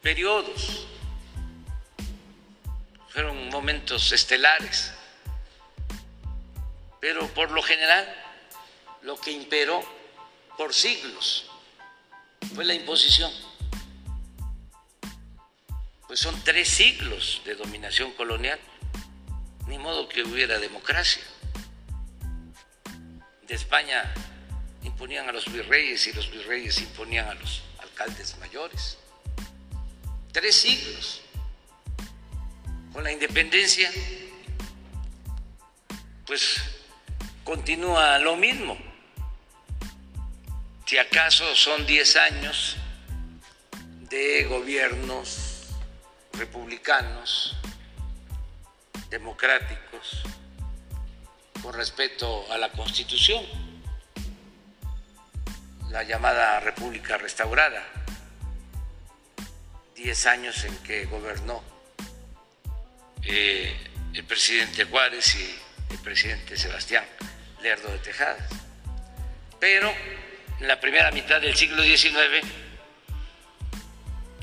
periodos, 0.02 0.88
fueron 3.10 3.50
momentos 3.50 4.12
estelares, 4.12 4.92
pero 7.00 7.28
por 7.30 7.52
lo 7.52 7.62
general 7.62 8.08
lo 9.04 9.20
que 9.20 9.32
imperó 9.32 9.84
por 10.58 10.74
siglos 10.74 11.46
fue 12.56 12.66
la 12.66 12.74
imposición. 12.74 13.32
Pues 16.08 16.20
son 16.20 16.40
tres 16.44 16.70
siglos 16.70 17.42
de 17.46 17.56
dominación 17.56 18.12
colonial, 18.14 18.60
ni 19.68 19.78
modo 19.78 20.08
que 20.10 20.24
hubiera 20.24 20.60
democracia. 20.60 21.24
De 23.48 23.56
España 23.56 24.14
imponían 24.84 25.28
a 25.30 25.32
los 25.32 25.52
virreyes 25.52 26.08
y 26.08 26.14
los 26.14 26.30
virreyes 26.32 26.80
imponían 26.82 27.28
a 27.28 27.34
los 27.36 27.64
alcaldes 27.80 28.38
mayores. 28.40 28.98
Tres 30.32 30.56
siglos. 30.56 31.22
Con 32.92 33.04
la 33.04 33.12
independencia, 33.12 33.90
pues 36.26 36.62
continúa 37.44 38.20
lo 38.20 38.36
mismo. 38.36 38.78
Si 40.86 40.98
acaso 40.98 41.56
son 41.56 41.86
diez 41.88 42.16
años 42.16 42.78
de 44.10 44.44
gobiernos 44.44 45.70
republicanos, 46.34 47.56
democráticos, 49.14 50.24
con 51.62 51.72
respeto 51.76 52.52
a 52.52 52.58
la 52.58 52.72
Constitución 52.72 53.46
la 55.92 56.02
llamada 56.02 56.60
República 56.62 57.20
Restaurada, 57.20 57.84
diez 59.96 60.26
años 60.26 60.64
en 60.64 60.76
que 60.78 61.06
gobernó 61.06 61.64
eh, 63.22 63.78
el 64.16 64.24
presidente 64.24 64.86
Juárez 64.86 65.36
y 65.36 65.94
el 65.94 66.00
presidente 66.00 66.58
Sebastián 66.58 67.06
Lerdo 67.62 67.92
de 67.92 68.00
Tejadas. 68.00 68.50
Pero 69.60 69.94
en 70.60 70.68
la 70.68 70.82
primera 70.82 71.12
mitad 71.12 71.40
del 71.40 71.56
siglo 71.56 71.84
XIX, 71.84 72.44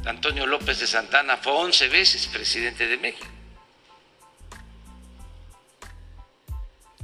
Antonio 0.05 0.47
López 0.47 0.79
de 0.79 0.87
Santana 0.87 1.39
fue 1.39 1.55
once 1.55 1.89
veces 1.89 2.29
presidente 2.29 2.87
de 2.87 2.97
México. 2.99 3.40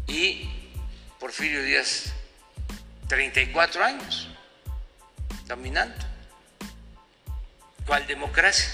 Y 0.06 0.48
Porfirio 1.18 1.62
Díaz, 1.62 2.12
34 3.08 3.84
años 3.84 4.28
caminando. 5.46 6.04
¿Cuál 7.86 8.06
democracia? 8.06 8.68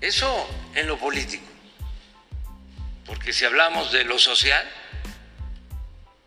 Eso 0.00 0.48
en 0.74 0.86
lo 0.86 0.98
político. 0.98 1.44
Porque 3.06 3.32
si 3.32 3.44
hablamos 3.44 3.92
de 3.92 4.04
lo 4.04 4.18
social, 4.18 4.68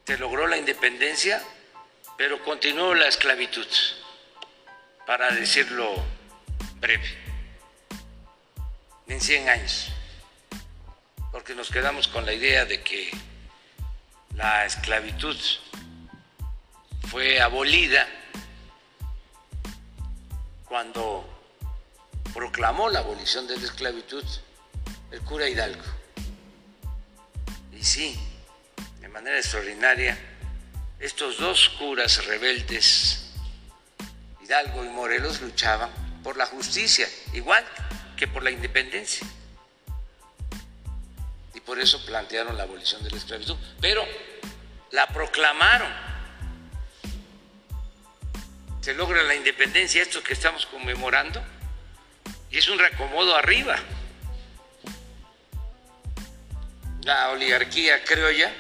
se 0.05 0.17
logró 0.17 0.47
la 0.47 0.57
independencia, 0.57 1.43
pero 2.17 2.43
continuó 2.43 2.95
la 2.95 3.07
esclavitud, 3.07 3.67
para 5.05 5.29
decirlo 5.31 5.93
breve, 6.79 7.07
en 9.07 9.21
100 9.21 9.49
años. 9.49 9.91
Porque 11.32 11.56
nos 11.56 11.70
quedamos 11.70 12.08
con 12.08 12.26
la 12.26 12.34
idea 12.34 12.65
de 12.65 12.82
que 12.82 13.12
la 14.36 14.65
esclavitud 14.65 15.38
fue 17.10 17.42
abolida 17.42 18.08
cuando 20.65 21.28
proclamó 22.34 22.89
la 22.89 23.00
abolición 23.00 23.48
de 23.48 23.58
la 23.58 23.65
esclavitud 23.65 24.24
el 25.12 25.22
cura 25.22 25.50
Hidalgo. 25.50 25.84
Y 27.72 27.84
sí, 27.84 28.20
de 29.02 29.08
manera 29.08 29.38
extraordinaria, 29.38 30.18
estos 31.00 31.38
dos 31.38 31.70
curas 31.80 32.26
rebeldes, 32.26 33.32
Hidalgo 34.44 34.86
y 34.86 34.89
Morelos, 34.89 35.42
luchaban 35.42 35.89
por 36.24 36.38
la 36.38 36.46
justicia, 36.46 37.08
igual 37.34 37.65
que 38.18 38.28
por 38.28 38.44
la 38.44 38.52
independencia. 38.52 39.26
Por 41.69 41.79
eso 41.79 42.03
plantearon 42.03 42.58
la 42.58 42.63
abolición 42.63 43.03
de 43.03 43.12
la 43.12 43.17
esclavitud. 43.17 43.55
Pero 43.79 44.03
la 44.89 45.05
proclamaron 45.05 45.93
se 48.82 48.95
logra 48.95 49.21
la 49.21 49.36
independencia, 49.36 50.01
esto 50.01 50.23
que 50.23 50.34
estamos 50.34 50.65
conmemorando, 50.65 51.39
y 52.49 52.58
es 52.58 52.67
un 52.69 52.79
reacomodo 52.79 53.36
arriba. 53.36 53.77
La 57.03 57.29
oligarquía 57.29 58.03
criolla 58.03 58.51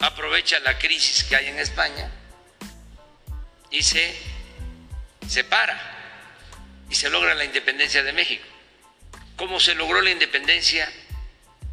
aprovecha 0.00 0.60
la 0.60 0.78
crisis 0.78 1.24
que 1.24 1.36
hay 1.36 1.46
en 1.46 1.58
España 1.58 2.10
y 3.70 3.82
se 3.82 4.14
separa 5.26 5.80
y 6.90 6.94
se 6.94 7.08
logra 7.08 7.34
la 7.34 7.46
independencia 7.46 8.02
de 8.02 8.12
México. 8.12 8.59
¿Cómo 9.40 9.58
se 9.58 9.74
logró 9.74 10.02
la 10.02 10.10
independencia 10.10 10.86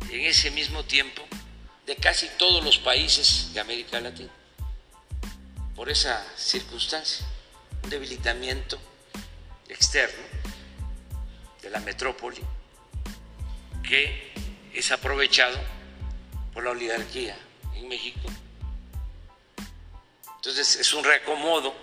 en 0.10 0.22
ese 0.22 0.52
mismo 0.52 0.86
tiempo 0.86 1.22
de 1.86 1.98
casi 1.98 2.30
todos 2.38 2.64
los 2.64 2.78
países 2.78 3.54
de 3.54 3.60
América 3.60 4.00
Latina. 4.00 4.32
Por 5.76 5.90
esa 5.90 6.26
circunstancia, 6.38 7.26
un 7.84 7.90
debilitamiento 7.90 8.80
externo 9.68 10.24
de 11.62 11.70
la 11.70 11.82
metrópoli 11.82 12.42
que 13.84 14.32
es 14.74 14.90
aprovechado 14.94 15.60
por 16.54 16.64
la 16.64 16.70
oligarquía 16.70 17.38
en 17.76 17.90
México. 17.90 18.30
Entonces 20.38 20.78
es 20.78 20.94
un 20.94 21.04
reacomodo, 21.04 21.76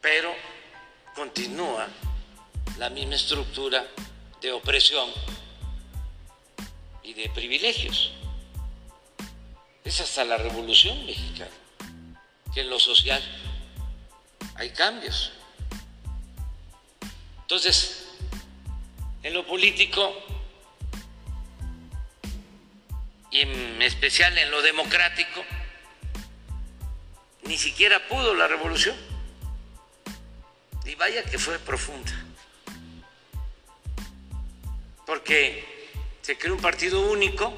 pero 0.00 0.34
continúa 1.14 1.86
la 2.78 2.88
misma 2.88 3.16
estructura 3.16 3.86
de 4.44 4.52
opresión 4.52 5.10
y 7.02 7.14
de 7.14 7.30
privilegios 7.30 8.12
es 9.82 10.00
hasta 10.02 10.22
la 10.24 10.36
revolución 10.36 11.06
mexicana, 11.06 11.50
que 12.52 12.60
en 12.60 12.68
lo 12.68 12.78
social 12.78 13.22
hay 14.56 14.68
cambios. 14.70 15.32
Entonces, 17.40 18.06
en 19.22 19.32
lo 19.32 19.46
político 19.46 20.12
y 23.30 23.40
en 23.40 23.80
especial 23.80 24.36
en 24.36 24.50
lo 24.50 24.60
democrático, 24.60 25.42
ni 27.44 27.56
siquiera 27.56 28.08
pudo 28.08 28.34
la 28.34 28.46
revolución. 28.46 28.96
Y 30.84 30.94
vaya 30.96 31.24
que 31.24 31.38
fue 31.38 31.58
profunda. 31.58 32.12
Porque 35.06 35.64
se 36.22 36.38
creó 36.38 36.54
un 36.54 36.60
partido 36.60 37.00
único 37.02 37.52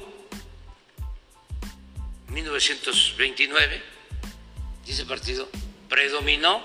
1929 2.29 3.83
y 4.85 4.91
ese 4.91 5.05
partido 5.05 5.49
predominó 5.89 6.63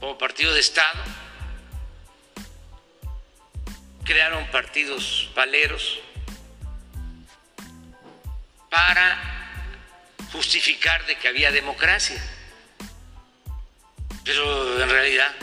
como 0.00 0.18
partido 0.18 0.52
de 0.52 0.60
Estado. 0.60 1.02
Crearon 4.04 4.46
partidos 4.50 5.30
valeros 5.34 6.00
para 8.70 9.38
justificar 10.32 11.04
de 11.06 11.16
que 11.16 11.28
había 11.28 11.50
democracia. 11.50 12.22
Pero 14.24 14.82
en 14.82 14.88
realidad, 14.88 15.34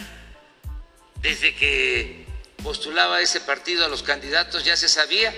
desde 1.22 1.56
que 1.56 2.25
postulaba 2.66 3.22
ese 3.22 3.42
partido 3.42 3.86
a 3.86 3.88
los 3.88 4.02
candidatos 4.02 4.66
ya 4.66 4.76
se 4.76 4.90
sabía 4.90 5.32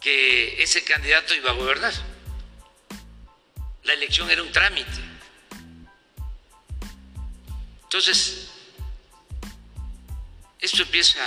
que 0.00 0.60
ese 0.60 0.82
candidato 0.82 1.32
iba 1.36 1.52
a 1.52 1.54
gobernar. 1.54 1.92
La 3.84 3.92
elección 3.92 4.28
era 4.28 4.42
un 4.42 4.50
trámite. 4.50 4.90
Entonces, 7.84 8.48
esto 10.58 10.82
empieza 10.82 11.20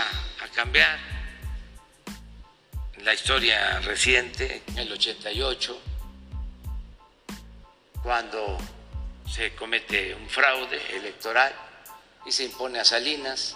a 0.43 0.49
cambiar 0.49 0.99
la 3.03 3.13
historia 3.13 3.79
reciente, 3.79 4.63
en 4.67 4.79
el 4.79 4.91
88, 4.91 5.81
cuando 8.03 8.57
se 9.33 9.55
comete 9.55 10.13
un 10.13 10.29
fraude 10.29 10.97
electoral 10.97 11.55
y 12.25 12.33
se 12.33 12.43
impone 12.43 12.79
a 12.79 12.83
Salinas, 12.83 13.55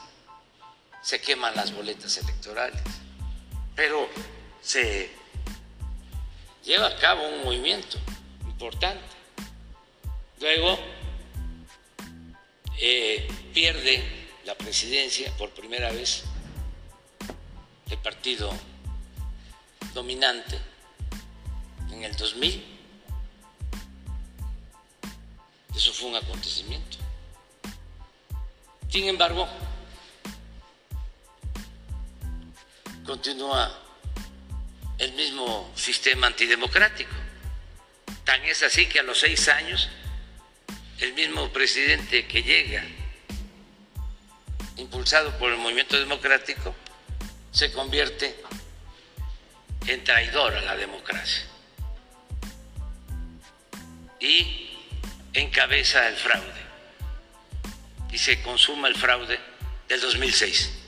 se 1.02 1.20
queman 1.22 1.56
las 1.56 1.74
boletas 1.74 2.16
electorales, 2.18 2.82
pero 3.76 4.08
se 4.62 5.10
lleva 6.64 6.88
a 6.88 6.96
cabo 6.98 7.28
un 7.28 7.44
movimiento 7.44 7.98
importante. 8.46 9.04
Luego 10.40 10.78
eh, 12.80 13.28
pierde 13.54 14.04
la 14.46 14.56
presidencia 14.56 15.32
por 15.38 15.50
primera 15.52 15.92
vez 15.92 16.24
el 17.90 17.98
partido 17.98 18.52
dominante 19.94 20.58
en 21.92 22.04
el 22.04 22.16
2000. 22.16 22.80
Eso 25.76 25.94
fue 25.94 26.10
un 26.10 26.16
acontecimiento. 26.16 26.98
Sin 28.90 29.08
embargo, 29.08 29.48
continúa 33.12 33.70
el 34.98 35.12
mismo 35.12 35.70
sistema 35.76 36.28
antidemocrático. 36.28 37.12
Tan 38.24 38.42
es 38.46 38.64
así 38.64 38.86
que 38.86 39.02
a 39.02 39.04
los 39.04 39.20
seis 39.20 39.50
años 39.50 39.90
el 40.98 41.12
mismo 41.12 41.52
presidente 41.52 42.26
que 42.26 42.42
llega, 42.42 42.86
impulsado 44.78 45.38
por 45.38 45.52
el 45.52 45.58
movimiento 45.58 46.00
democrático, 46.00 46.74
se 47.52 47.74
convierte 47.74 48.34
en 49.88 50.02
traidor 50.06 50.56
a 50.56 50.62
la 50.62 50.78
democracia 50.78 51.44
y 54.22 54.70
encabeza 55.34 56.08
el 56.08 56.16
fraude 56.16 56.62
y 58.10 58.18
se 58.18 58.42
consuma 58.42 58.88
el 58.88 58.96
fraude 58.96 59.38
del 59.90 60.00
2006. 60.00 60.81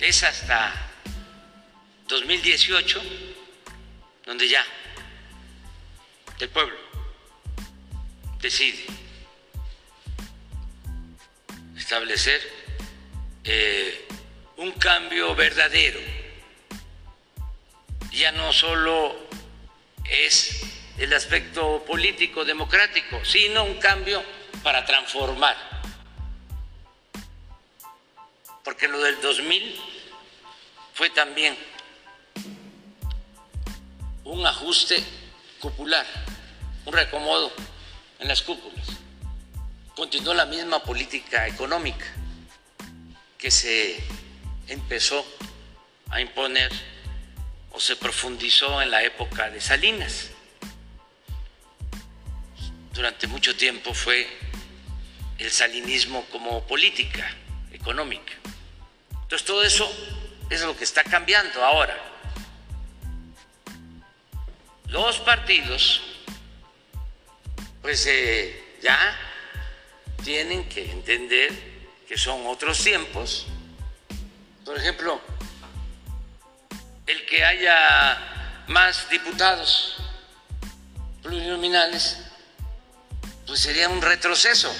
Es 0.00 0.22
hasta 0.22 0.72
2018 2.08 3.02
donde 4.24 4.48
ya 4.48 4.64
el 6.38 6.48
pueblo 6.48 6.76
decide 8.40 8.86
establecer 11.76 12.40
eh, 13.44 14.08
un 14.56 14.72
cambio 14.72 15.34
verdadero. 15.34 16.00
Ya 18.10 18.32
no 18.32 18.54
solo 18.54 19.28
es 20.08 20.62
el 20.96 21.12
aspecto 21.12 21.84
político 21.86 22.46
democrático, 22.46 23.22
sino 23.24 23.64
un 23.64 23.78
cambio 23.78 24.24
para 24.62 24.84
transformar. 24.86 25.69
Porque 28.64 28.88
lo 28.88 29.00
del 29.00 29.20
2000 29.20 29.80
fue 30.94 31.10
también 31.10 31.56
un 34.24 34.46
ajuste 34.46 35.02
popular, 35.60 36.06
un 36.84 36.92
reacomodo 36.92 37.52
en 38.18 38.28
las 38.28 38.42
cúpulas. 38.42 38.86
Continuó 39.96 40.34
la 40.34 40.46
misma 40.46 40.82
política 40.82 41.46
económica 41.46 42.06
que 43.38 43.50
se 43.50 44.02
empezó 44.68 45.26
a 46.10 46.20
imponer 46.20 46.70
o 47.72 47.80
se 47.80 47.96
profundizó 47.96 48.82
en 48.82 48.90
la 48.90 49.02
época 49.02 49.50
de 49.50 49.60
Salinas. 49.60 50.30
Durante 52.92 53.26
mucho 53.26 53.56
tiempo 53.56 53.94
fue 53.94 54.28
el 55.38 55.50
salinismo 55.50 56.26
como 56.30 56.66
política 56.66 57.34
económica. 57.80 58.32
Entonces 59.22 59.44
todo 59.44 59.62
eso 59.62 59.90
es 60.48 60.62
lo 60.62 60.76
que 60.76 60.84
está 60.84 61.02
cambiando 61.04 61.64
ahora. 61.64 61.96
Los 64.86 65.18
partidos 65.20 66.02
pues 67.82 68.06
eh, 68.06 68.76
ya 68.82 69.16
tienen 70.22 70.68
que 70.68 70.90
entender 70.90 71.52
que 72.06 72.18
son 72.18 72.46
otros 72.46 72.82
tiempos. 72.82 73.46
Por 74.64 74.76
ejemplo, 74.76 75.20
el 77.06 77.26
que 77.26 77.44
haya 77.44 78.64
más 78.68 79.08
diputados 79.08 79.96
plurinominales, 81.22 82.18
pues 83.46 83.60
sería 83.60 83.88
un 83.88 84.02
retroceso. 84.02 84.74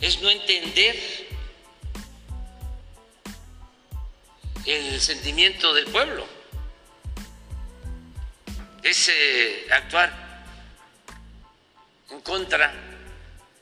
Es 0.00 0.20
no 0.22 0.30
entender 0.30 0.96
el 4.66 5.00
sentimiento 5.00 5.74
del 5.74 5.86
pueblo. 5.86 6.26
Es 8.82 9.08
eh, 9.08 9.66
actuar 9.70 10.44
en 12.10 12.20
contra 12.20 12.72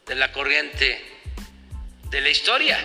de 0.07 0.15
la 0.15 0.33
corriente 0.33 1.05
de 2.05 2.21
la 2.21 2.29
historia. 2.31 2.79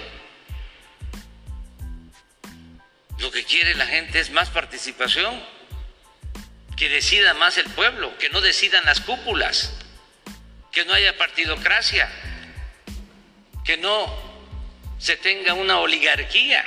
Lo 3.20 3.32
que 3.32 3.44
quiere 3.44 3.76
la 3.76 3.86
gente 3.86 4.20
es 4.20 4.32
más 4.32 4.50
participación, 4.50 5.42
que 6.76 6.90
decida 6.90 7.34
más 7.36 7.58
el 7.58 7.70
pueblo, 7.70 8.18
que 8.18 8.30
no 8.30 8.42
decidan 8.42 8.84
las 8.86 9.00
cúpulas, 9.00 9.74
que 10.72 10.84
no 10.86 10.94
haya 10.94 11.18
partidocracia, 11.18 12.10
que 13.64 13.78
no 13.78 14.14
se 15.00 15.18
tenga 15.18 15.54
una 15.54 15.80
oligarquía, 15.80 16.64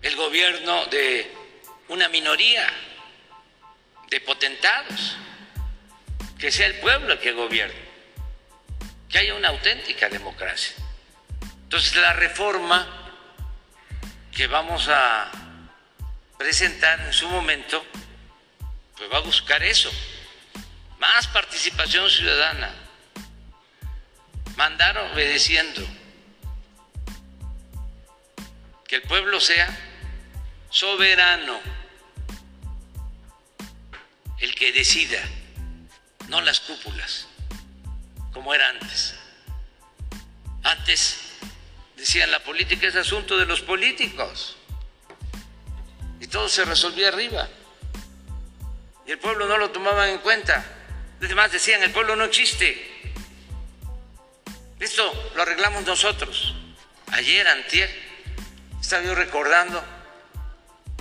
el 0.00 0.16
gobierno 0.16 0.86
de 0.86 1.30
una 1.88 2.08
minoría 2.08 2.66
de 4.10 4.20
potentados 4.20 5.16
que 6.38 6.50
sea 6.50 6.66
el 6.66 6.74
pueblo 6.80 7.12
el 7.12 7.20
que 7.20 7.32
gobierne, 7.32 7.80
que 9.08 9.18
haya 9.18 9.34
una 9.34 9.48
auténtica 9.48 10.08
democracia. 10.08 10.74
Entonces 11.62 11.94
la 11.96 12.12
reforma 12.14 12.86
que 14.34 14.46
vamos 14.46 14.88
a 14.88 15.30
presentar 16.36 17.00
en 17.00 17.12
su 17.12 17.28
momento, 17.28 17.84
pues 18.96 19.10
va 19.12 19.18
a 19.18 19.20
buscar 19.20 19.62
eso, 19.62 19.90
más 20.98 21.28
participación 21.28 22.10
ciudadana, 22.10 22.74
mandar 24.56 24.98
obedeciendo, 24.98 25.86
que 28.86 28.96
el 28.96 29.02
pueblo 29.02 29.40
sea 29.40 29.68
soberano, 30.70 31.60
el 34.38 34.54
que 34.54 34.72
decida 34.72 35.20
no 36.28 36.40
las 36.40 36.60
cúpulas, 36.60 37.28
como 38.32 38.54
era 38.54 38.68
antes. 38.68 39.14
Antes 40.62 41.18
decían 41.96 42.30
la 42.30 42.40
política 42.40 42.86
es 42.86 42.96
asunto 42.96 43.36
de 43.36 43.46
los 43.46 43.60
políticos 43.60 44.56
y 46.20 46.26
todo 46.26 46.48
se 46.48 46.64
resolvía 46.64 47.08
arriba. 47.08 47.48
Y 49.06 49.12
el 49.12 49.18
pueblo 49.18 49.46
no 49.46 49.58
lo 49.58 49.70
tomaba 49.70 50.08
en 50.08 50.18
cuenta. 50.18 50.64
Además 51.20 51.52
decían, 51.52 51.82
el 51.82 51.90
pueblo 51.90 52.14
no 52.14 52.24
existe. 52.24 52.91
Esto 54.82 55.30
lo 55.36 55.42
arreglamos 55.42 55.84
nosotros. 55.84 56.54
Ayer, 57.12 57.46
antier, 57.46 57.88
estaba 58.80 59.04
yo 59.04 59.14
recordando 59.14 59.80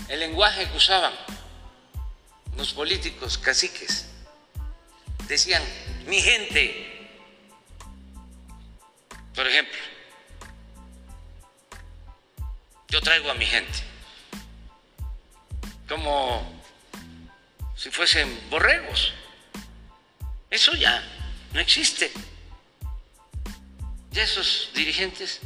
el 0.07 0.19
lenguaje 0.19 0.69
que 0.69 0.77
usaban 0.77 1.11
los 2.55 2.73
políticos 2.73 3.39
caciques 3.39 4.05
decían, 5.27 5.63
mi 6.05 6.21
gente, 6.21 7.09
por 9.33 9.47
ejemplo, 9.47 9.79
yo 12.89 13.01
traigo 13.01 13.31
a 13.31 13.33
mi 13.33 13.47
gente, 13.47 13.79
como 15.87 16.61
si 17.75 17.89
fuesen 17.89 18.47
borregos. 18.51 19.11
Eso 20.51 20.75
ya 20.75 21.03
no 21.53 21.59
existe. 21.59 22.11
Ya 24.11 24.23
esos 24.23 24.69
dirigentes 24.73 25.39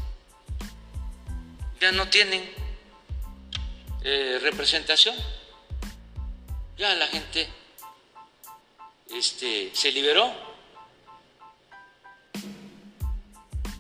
ya 1.80 1.92
no 1.92 2.08
tienen 2.08 2.50
eh, 4.04 4.40
representación. 4.42 5.16
Ya 6.78 6.94
la 6.96 7.08
gente 7.08 7.48
este, 9.12 9.72
se 9.74 9.92
liberó. 9.92 10.34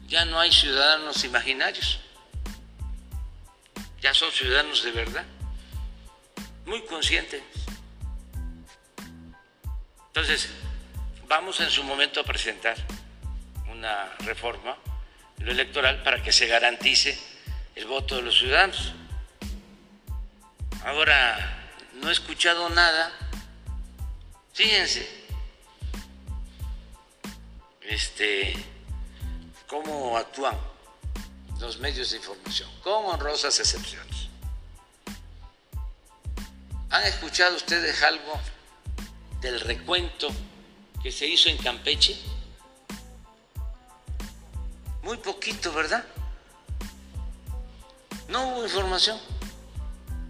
Ya 0.07 0.23
no 0.25 0.39
hay 0.39 0.51
ciudadanos 0.51 1.23
imaginarios, 1.23 1.99
ya 4.01 4.13
son 4.13 4.31
ciudadanos 4.31 4.83
de 4.83 4.91
verdad, 4.91 5.25
muy 6.65 6.81
conscientes 6.83 7.41
Entonces, 10.15 10.47
vamos 11.27 11.59
en 11.59 11.69
su 11.69 11.83
momento 11.83 12.21
a 12.21 12.23
presentar 12.23 12.77
una 13.85 14.15
reforma 14.25 14.75
lo 15.37 15.51
electoral 15.51 16.01
para 16.01 16.23
que 16.23 16.31
se 16.31 16.47
garantice 16.47 17.19
el 17.75 17.85
voto 17.85 18.15
de 18.15 18.23
los 18.23 18.39
ciudadanos. 18.39 18.93
Ahora, 20.83 21.69
no 21.93 22.09
he 22.09 22.11
escuchado 22.11 22.67
nada. 22.69 23.11
Fíjense, 24.53 25.07
este, 27.81 28.55
cómo 29.67 30.17
actúan 30.17 30.57
los 31.59 31.77
medios 31.77 32.09
de 32.09 32.17
información, 32.17 32.69
con 32.81 33.05
honrosas 33.05 33.59
excepciones. 33.59 34.29
¿Han 36.89 37.03
escuchado 37.03 37.55
ustedes 37.55 38.01
algo 38.01 38.39
del 39.41 39.59
recuento 39.59 40.29
que 41.03 41.11
se 41.11 41.27
hizo 41.27 41.49
en 41.49 41.57
Campeche? 41.57 42.34
Muy 45.05 45.17
poquito, 45.17 45.71
¿verdad? 45.71 46.03
No 48.27 48.47
hubo 48.47 48.63
información, 48.63 49.19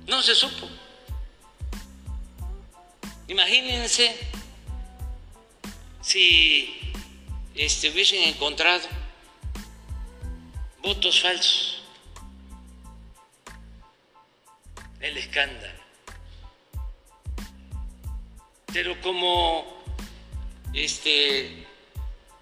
no 0.05 0.21
se 0.21 0.35
supo. 0.35 0.67
Imagínense 3.29 4.19
si 6.01 6.91
este, 7.55 7.89
hubiesen 7.89 8.23
encontrado 8.23 8.85
votos 10.83 11.21
falsos, 11.21 11.81
el 14.99 15.17
escándalo. 15.17 15.79
Pero 18.73 18.99
como 18.99 19.81
este, 20.73 21.65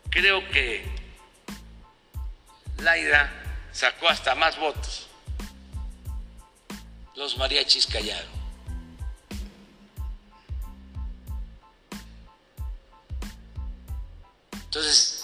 creo 0.10 0.50
que 0.50 0.93
Laida 2.84 3.32
sacó 3.72 4.10
hasta 4.10 4.36
más 4.36 4.58
votos, 4.58 5.08
los 7.16 7.38
mariachis 7.38 7.88
callaron. 7.88 8.44
Entonces, 14.66 15.24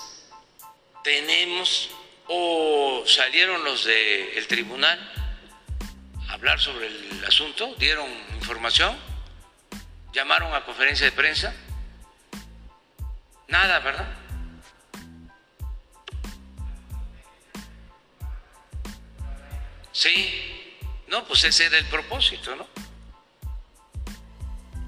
tenemos 1.03 1.89
o 2.27 3.03
salieron 3.07 3.63
los 3.63 3.85
del 3.85 4.47
tribunal 4.47 4.99
a 6.27 6.33
hablar 6.33 6.59
sobre 6.59 6.87
el 6.87 7.25
asunto, 7.25 7.73
dieron 7.79 8.07
información, 8.35 8.95
llamaron 10.13 10.53
a 10.53 10.63
conferencia 10.63 11.05
de 11.05 11.11
prensa, 11.11 11.53
nada, 13.47 13.79
¿verdad? 13.79 14.18
Sí, 19.99 20.31
no, 21.09 21.25
pues 21.25 21.43
ese 21.43 21.65
era 21.65 21.77
el 21.77 21.83
propósito, 21.87 22.55
¿no? 22.55 22.65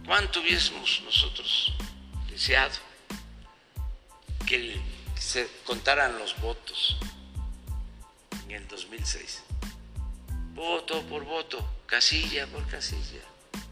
¿Cuánto 0.06 0.39
hubiésemos 0.39 1.02
nosotros 1.04 1.74
deseado 2.30 2.71
que 4.47 4.80
se 5.19 5.50
contaran 5.65 6.17
los 6.17 6.39
votos? 6.39 6.95
en 8.45 8.52
el 8.52 8.67
2006. 8.69 9.43
Voto 10.54 11.02
por 11.08 11.26
voto, 11.26 11.58
casilla 11.88 12.47
por 12.47 12.65
casilla, 12.69 13.19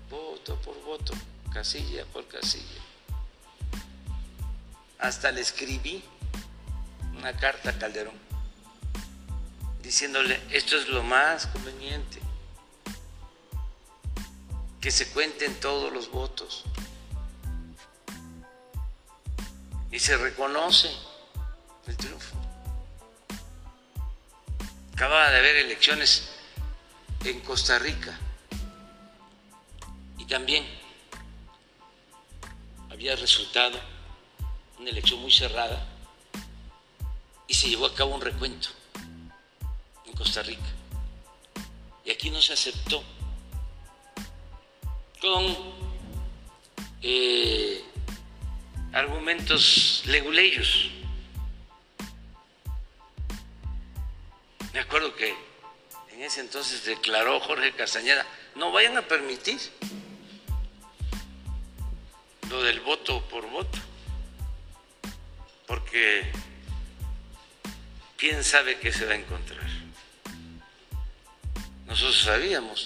voto 0.10 0.62
por 0.62 0.84
voto, 0.84 1.13
casilla 1.54 2.04
por 2.08 2.28
casilla. 2.28 2.82
Hasta 4.97 5.32
le 5.32 5.39
escribí 5.39 6.04
una 7.17 7.32
carta 7.38 7.69
a 7.69 7.80
Calderón 7.80 8.28
diciéndole, 9.81 10.39
esto 10.51 10.77
es 10.77 10.87
lo 10.87 11.03
más 11.03 11.47
conveniente, 11.47 12.19
que 14.81 14.91
se 14.91 15.09
cuenten 15.11 15.59
todos 15.59 15.91
los 15.91 16.09
votos 16.09 16.63
y 19.91 19.99
se 19.99 20.17
reconoce 20.17 20.89
el 21.87 21.97
triunfo. 21.97 22.35
Acaba 24.93 25.29
de 25.31 25.39
haber 25.39 25.55
elecciones 25.57 26.29
en 27.25 27.39
Costa 27.41 27.79
Rica 27.79 28.17
y 30.17 30.25
también 30.25 30.65
había 32.89 33.15
resultado 33.15 33.79
una 34.77 34.89
elección 34.89 35.19
muy 35.21 35.31
cerrada 35.31 35.85
y 37.47 37.53
se 37.53 37.69
llevó 37.69 37.85
a 37.85 37.95
cabo 37.95 38.15
un 38.15 38.21
recuento 38.21 38.69
en 38.69 38.78
Costa 40.19 40.43
Rica. 40.43 40.62
Y 42.03 42.12
aquí 42.12 42.29
no 42.29 42.41
se 42.41 42.51
aceptó 42.51 43.01
con 45.21 45.58
eh, 47.01 47.82
argumentos 48.91 50.03
leguleyos. 50.08 50.91
Me 54.73 54.82
acuerdo 54.82 55.15
que 55.15 55.34
en 56.12 56.21
ese 56.21 56.41
entonces 56.41 56.84
declaró 56.84 57.39
Jorge 57.39 57.73
Castañeda, 57.73 58.25
no 58.55 58.73
vayan 58.73 58.97
a 58.97 59.01
permitir 59.03 59.58
lo 62.49 62.62
del 62.62 62.82
voto 62.82 63.21
por 63.29 63.49
voto, 63.49 63.79
porque 65.65 66.29
quién 68.17 68.43
sabe 68.43 68.79
qué 68.79 68.91
se 68.91 69.05
va 69.05 69.13
a 69.13 69.15
encontrar. 69.15 69.78
Nosotros 71.89 72.21
sabíamos 72.21 72.86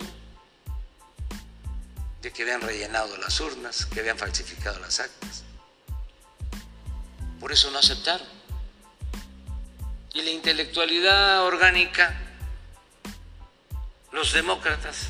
de 2.21 2.31
que 2.31 2.43
habían 2.43 2.61
rellenado 2.61 3.17
las 3.17 3.39
urnas, 3.41 3.85
que 3.85 3.99
habían 3.99 4.17
falsificado 4.17 4.79
las 4.79 5.01
actas. 5.01 5.43
Por 7.39 7.51
eso 7.51 7.69
no 7.69 7.79
aceptaron 7.79 8.25
y 10.13 10.21
la 10.21 10.29
intelectualidad 10.29 11.43
orgánica, 11.43 12.15
los 14.11 14.31
demócratas, 14.31 15.09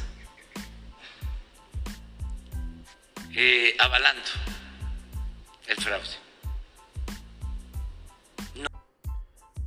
eh, 3.35 3.75
avalando 3.79 4.29
el 5.67 5.75
fraude. 5.75 6.22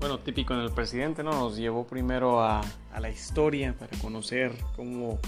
Bueno, 0.07 0.23
típico 0.23 0.55
en 0.55 0.61
el 0.61 0.71
presidente, 0.71 1.25
¿no? 1.25 1.33
Nos 1.33 1.57
llevó 1.57 1.85
primero 1.85 2.41
a, 2.41 2.61
a 2.93 3.01
la 3.01 3.11
historia 3.11 3.77
para 3.77 3.99
conocer 3.99 4.53
cómo 4.77 5.19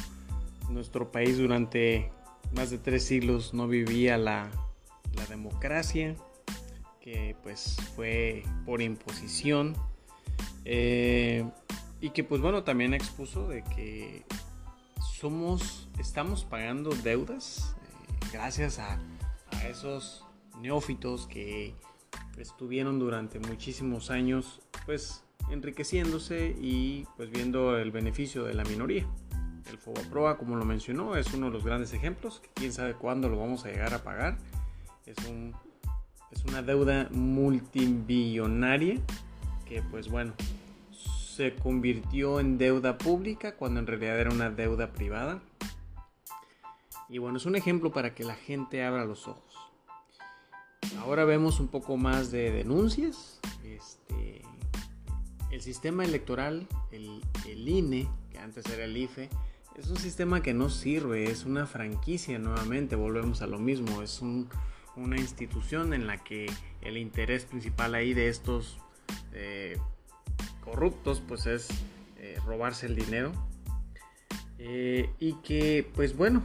nuestro 0.70 1.10
país 1.10 1.36
durante 1.36 2.12
más 2.54 2.70
de 2.70 2.78
tres 2.78 3.04
siglos 3.04 3.52
no 3.54 3.66
vivía 3.66 4.16
la, 4.16 4.48
la 5.16 5.26
democracia, 5.26 6.14
que 7.00 7.34
pues 7.42 7.76
fue 7.96 8.44
por 8.64 8.80
imposición 8.80 9.74
eh, 10.64 11.44
y 12.00 12.10
que 12.10 12.22
pues 12.22 12.40
bueno, 12.40 12.62
también 12.62 12.94
expuso 12.94 13.48
de 13.48 13.64
que 13.64 14.22
somos, 15.12 15.88
estamos 15.98 16.44
pagando 16.44 16.90
deudas 16.90 17.74
eh, 17.82 18.26
gracias 18.32 18.78
a, 18.78 19.00
a, 19.50 19.66
esos 19.66 20.24
neófitos 20.60 21.26
que 21.26 21.74
estuvieron 22.38 23.00
durante 23.00 23.40
muchísimos 23.40 24.12
años 24.12 24.60
pues 24.88 25.22
enriqueciéndose 25.50 26.56
y 26.58 27.06
pues 27.18 27.30
viendo 27.30 27.76
el 27.76 27.90
beneficio 27.90 28.44
de 28.44 28.54
la 28.54 28.64
minoría. 28.64 29.06
El 29.70 29.76
Fobaproa, 29.76 30.38
como 30.38 30.56
lo 30.56 30.64
mencionó, 30.64 31.14
es 31.14 31.34
uno 31.34 31.48
de 31.48 31.52
los 31.52 31.62
grandes 31.62 31.92
ejemplos, 31.92 32.40
que 32.40 32.48
quién 32.54 32.72
sabe 32.72 32.94
cuándo 32.94 33.28
lo 33.28 33.38
vamos 33.38 33.66
a 33.66 33.68
llegar 33.68 33.92
a 33.92 34.02
pagar. 34.02 34.38
Es, 35.04 35.18
un, 35.28 35.54
es 36.30 36.42
una 36.46 36.62
deuda 36.62 37.10
multibillonaria 37.10 38.98
que 39.66 39.82
pues 39.82 40.08
bueno, 40.08 40.32
se 41.36 41.54
convirtió 41.56 42.40
en 42.40 42.56
deuda 42.56 42.96
pública 42.96 43.56
cuando 43.56 43.80
en 43.80 43.86
realidad 43.86 44.18
era 44.18 44.30
una 44.30 44.48
deuda 44.48 44.94
privada. 44.94 45.42
Y 47.10 47.18
bueno, 47.18 47.36
es 47.36 47.44
un 47.44 47.56
ejemplo 47.56 47.92
para 47.92 48.14
que 48.14 48.24
la 48.24 48.36
gente 48.36 48.82
abra 48.82 49.04
los 49.04 49.28
ojos. 49.28 49.54
Ahora 50.98 51.26
vemos 51.26 51.60
un 51.60 51.68
poco 51.68 51.98
más 51.98 52.30
de 52.30 52.50
denuncias. 52.50 53.38
Este, 53.62 54.27
el 55.58 55.64
sistema 55.64 56.04
electoral, 56.04 56.68
el, 56.92 57.68
INE, 57.68 58.08
que 58.30 58.38
antes 58.38 58.64
era 58.66 58.84
el 58.84 58.96
IFE, 58.96 59.28
es 59.76 59.88
un 59.88 59.96
sistema 59.96 60.40
que 60.40 60.54
no 60.54 60.70
sirve, 60.70 61.32
es 61.32 61.44
una 61.44 61.66
franquicia 61.66 62.38
nuevamente, 62.38 62.94
volvemos 62.94 63.42
a 63.42 63.48
lo 63.48 63.58
mismo, 63.58 64.00
es 64.00 64.22
un, 64.22 64.48
una 64.94 65.18
institución 65.18 65.94
en 65.94 66.06
la 66.06 66.22
que 66.22 66.46
el 66.80 66.96
interés 66.96 67.44
principal 67.44 67.96
ahí 67.96 68.14
de 68.14 68.28
estos 68.28 68.78
eh, 69.32 69.78
corruptos, 70.64 71.20
pues 71.26 71.46
es 71.46 71.66
eh, 72.18 72.38
robarse 72.46 72.86
el 72.86 72.94
dinero. 72.94 73.32
Eh, 74.58 75.10
y 75.18 75.32
que, 75.42 75.90
pues 75.92 76.16
bueno, 76.16 76.44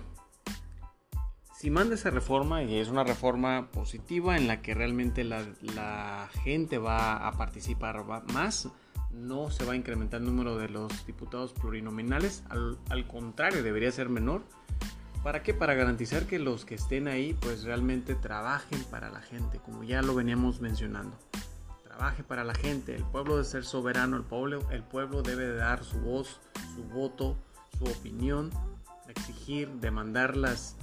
si 1.55 1.69
manda 1.69 1.93
esa 1.93 2.09
reforma 2.09 2.63
y 2.63 2.79
es 2.79 2.87
una 2.87 3.03
reforma 3.03 3.69
positiva 3.69 4.37
en 4.37 4.47
la 4.47 4.63
que 4.63 4.73
realmente 4.73 5.23
la, 5.23 6.29
gente 6.43 6.79
va 6.79 7.27
a 7.27 7.31
participar 7.33 8.03
más, 8.33 8.71
no 9.13 9.49
se 9.49 9.65
va 9.65 9.73
a 9.73 9.75
incrementar 9.75 10.21
el 10.21 10.25
número 10.25 10.57
de 10.57 10.69
los 10.69 11.05
diputados 11.05 11.53
plurinominales, 11.53 12.43
al, 12.49 13.07
contrario, 13.07 13.63
debería 13.63 13.91
ser 13.91 14.09
menor. 14.09 14.43
¿Para 15.23 15.43
qué? 15.43 15.53
Para 15.53 15.73
garantizar 15.73 16.25
que 16.25 16.39
los 16.39 16.65
que 16.65 16.75
estén 16.75 17.07
ahí 17.07 17.33
pues 17.33 17.63
realmente 17.63 18.15
trabajen 18.15 18.83
para 18.85 19.09
la 19.09 19.21
gente, 19.21 19.59
como 19.59 19.83
ya 19.83 20.01
lo 20.01 20.15
veníamos 20.15 20.59
mencionando. 20.59 21.17
Trabaje 21.83 22.23
para 22.23 22.43
la 22.43 22.55
gente, 22.55 22.95
el 22.95 23.03
pueblo 23.03 23.35
debe 23.35 23.47
ser 23.47 23.63
soberano, 23.63 24.17
el 24.17 24.23
pueblo, 24.23 24.67
el 24.71 24.83
pueblo 24.83 25.21
debe 25.21 25.53
dar 25.53 25.83
su 25.83 25.99
voz, 25.99 26.41
su 26.75 26.83
voto, 26.83 27.37
su 27.77 27.85
opinión, 27.85 28.49
exigir, 29.07 29.69
demandarlas 29.79 30.75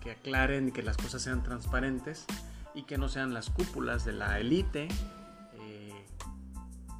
que 0.00 0.12
aclaren 0.12 0.68
y 0.68 0.72
que 0.72 0.82
las 0.82 0.96
cosas 0.96 1.22
sean 1.22 1.42
transparentes 1.42 2.26
y 2.74 2.84
que 2.84 2.98
no 2.98 3.08
sean 3.08 3.34
las 3.34 3.50
cúpulas 3.50 4.04
de 4.04 4.12
la 4.12 4.38
élite 4.38 4.84
eh, 4.84 4.88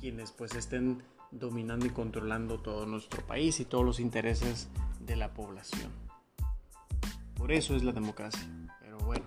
quienes 0.05 0.33
pues 0.33 0.55
estén 0.55 1.03
dominando 1.31 1.87
y 1.87 1.89
controlando 1.89 2.59
todo 2.59 2.85
nuestro 2.85 3.27
país 3.27 3.59
y 3.61 3.65
todos 3.65 3.87
los 3.87 4.01
intereses 4.01 4.69
de 5.01 5.17
la 5.17 5.33
población. 5.33 5.91
Por 7.35 7.51
eso 7.53 7.75
es 7.75 7.83
la 7.83 7.93
democracia. 7.93 8.47
Pero 8.83 8.99
bueno, 8.99 9.25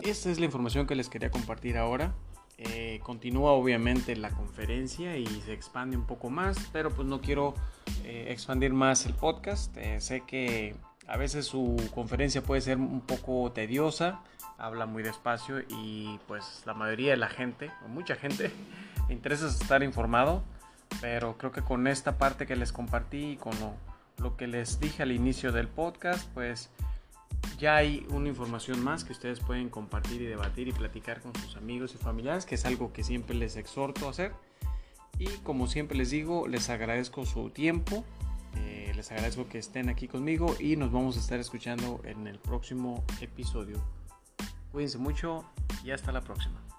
esta 0.00 0.32
es 0.32 0.40
la 0.40 0.46
información 0.46 0.88
que 0.88 0.96
les 0.96 1.08
quería 1.08 1.30
compartir 1.30 1.76
ahora. 1.76 2.12
Eh, 2.58 2.98
continúa 3.04 3.52
obviamente 3.52 4.16
la 4.16 4.30
conferencia 4.30 5.16
y 5.16 5.26
se 5.42 5.52
expande 5.52 5.96
un 5.96 6.06
poco 6.06 6.28
más, 6.28 6.58
pero 6.72 6.90
pues 6.90 7.06
no 7.06 7.20
quiero 7.20 7.54
eh, 8.02 8.26
expandir 8.30 8.72
más 8.72 9.06
el 9.06 9.14
podcast. 9.14 9.76
sé 9.98 10.24
que 10.26 10.74
a 11.06 11.16
veces 11.16 11.46
su 11.46 11.76
conferencia 11.94 12.42
puede 12.42 12.62
ser 12.62 12.78
un 12.78 13.02
poco 13.02 13.52
tediosa, 13.52 14.24
habla 14.58 14.86
muy 14.86 15.04
despacio 15.04 15.60
y 15.68 16.18
pues 16.26 16.64
la 16.66 16.74
mayoría 16.74 17.12
de 17.12 17.16
la 17.16 17.28
gente, 17.28 17.70
o 17.84 17.88
mucha 17.88 18.16
gente, 18.16 18.50
le 19.08 19.14
interesa 19.14 19.46
estar 19.46 19.82
informado, 19.82 20.42
pero 21.00 21.36
creo 21.38 21.52
que 21.52 21.62
con 21.62 21.86
esta 21.86 22.18
parte 22.18 22.46
que 22.46 22.56
les 22.56 22.72
compartí 22.72 23.32
y 23.32 23.36
con 23.36 23.52
lo, 24.18 24.36
que 24.36 24.46
les 24.46 24.80
dije 24.80 25.02
al 25.02 25.12
inicio 25.12 25.52
del 25.52 25.68
podcast, 25.68 26.28
pues 26.34 26.70
ya 27.58 27.76
hay 27.76 28.06
una 28.10 28.28
información 28.28 28.82
más 28.82 29.04
que 29.04 29.12
ustedes 29.12 29.40
pueden 29.40 29.68
compartir 29.68 30.22
y 30.22 30.26
debatir 30.26 30.68
y 30.68 30.72
platicar 30.72 31.20
con 31.20 31.34
sus 31.36 31.56
amigos 31.56 31.94
y 31.94 31.98
familiares, 31.98 32.46
que 32.46 32.54
es 32.54 32.64
algo 32.64 32.92
que 32.92 33.04
siempre 33.04 33.34
les 33.34 33.56
exhorto 33.56 34.06
a 34.06 34.10
hacer. 34.10 34.32
Y 35.18 35.26
como 35.44 35.66
siempre 35.66 35.96
les 35.96 36.10
digo, 36.10 36.48
les 36.48 36.70
agradezco 36.70 37.24
su 37.24 37.50
tiempo, 37.50 38.04
les 38.94 39.10
agradezco 39.10 39.48
que 39.48 39.58
estén 39.58 39.88
aquí 39.88 40.08
conmigo 40.08 40.54
y 40.58 40.76
nos 40.76 40.92
vamos 40.92 41.16
a 41.16 41.20
estar 41.20 41.38
escuchando 41.38 42.00
en 42.04 42.26
el 42.26 42.38
próximo 42.38 43.04
episodio. 43.20 43.82
Cuídense 44.72 44.98
mucho 44.98 45.44
y 45.84 45.90
hasta 45.90 46.12
la 46.12 46.20
próxima. 46.20 46.73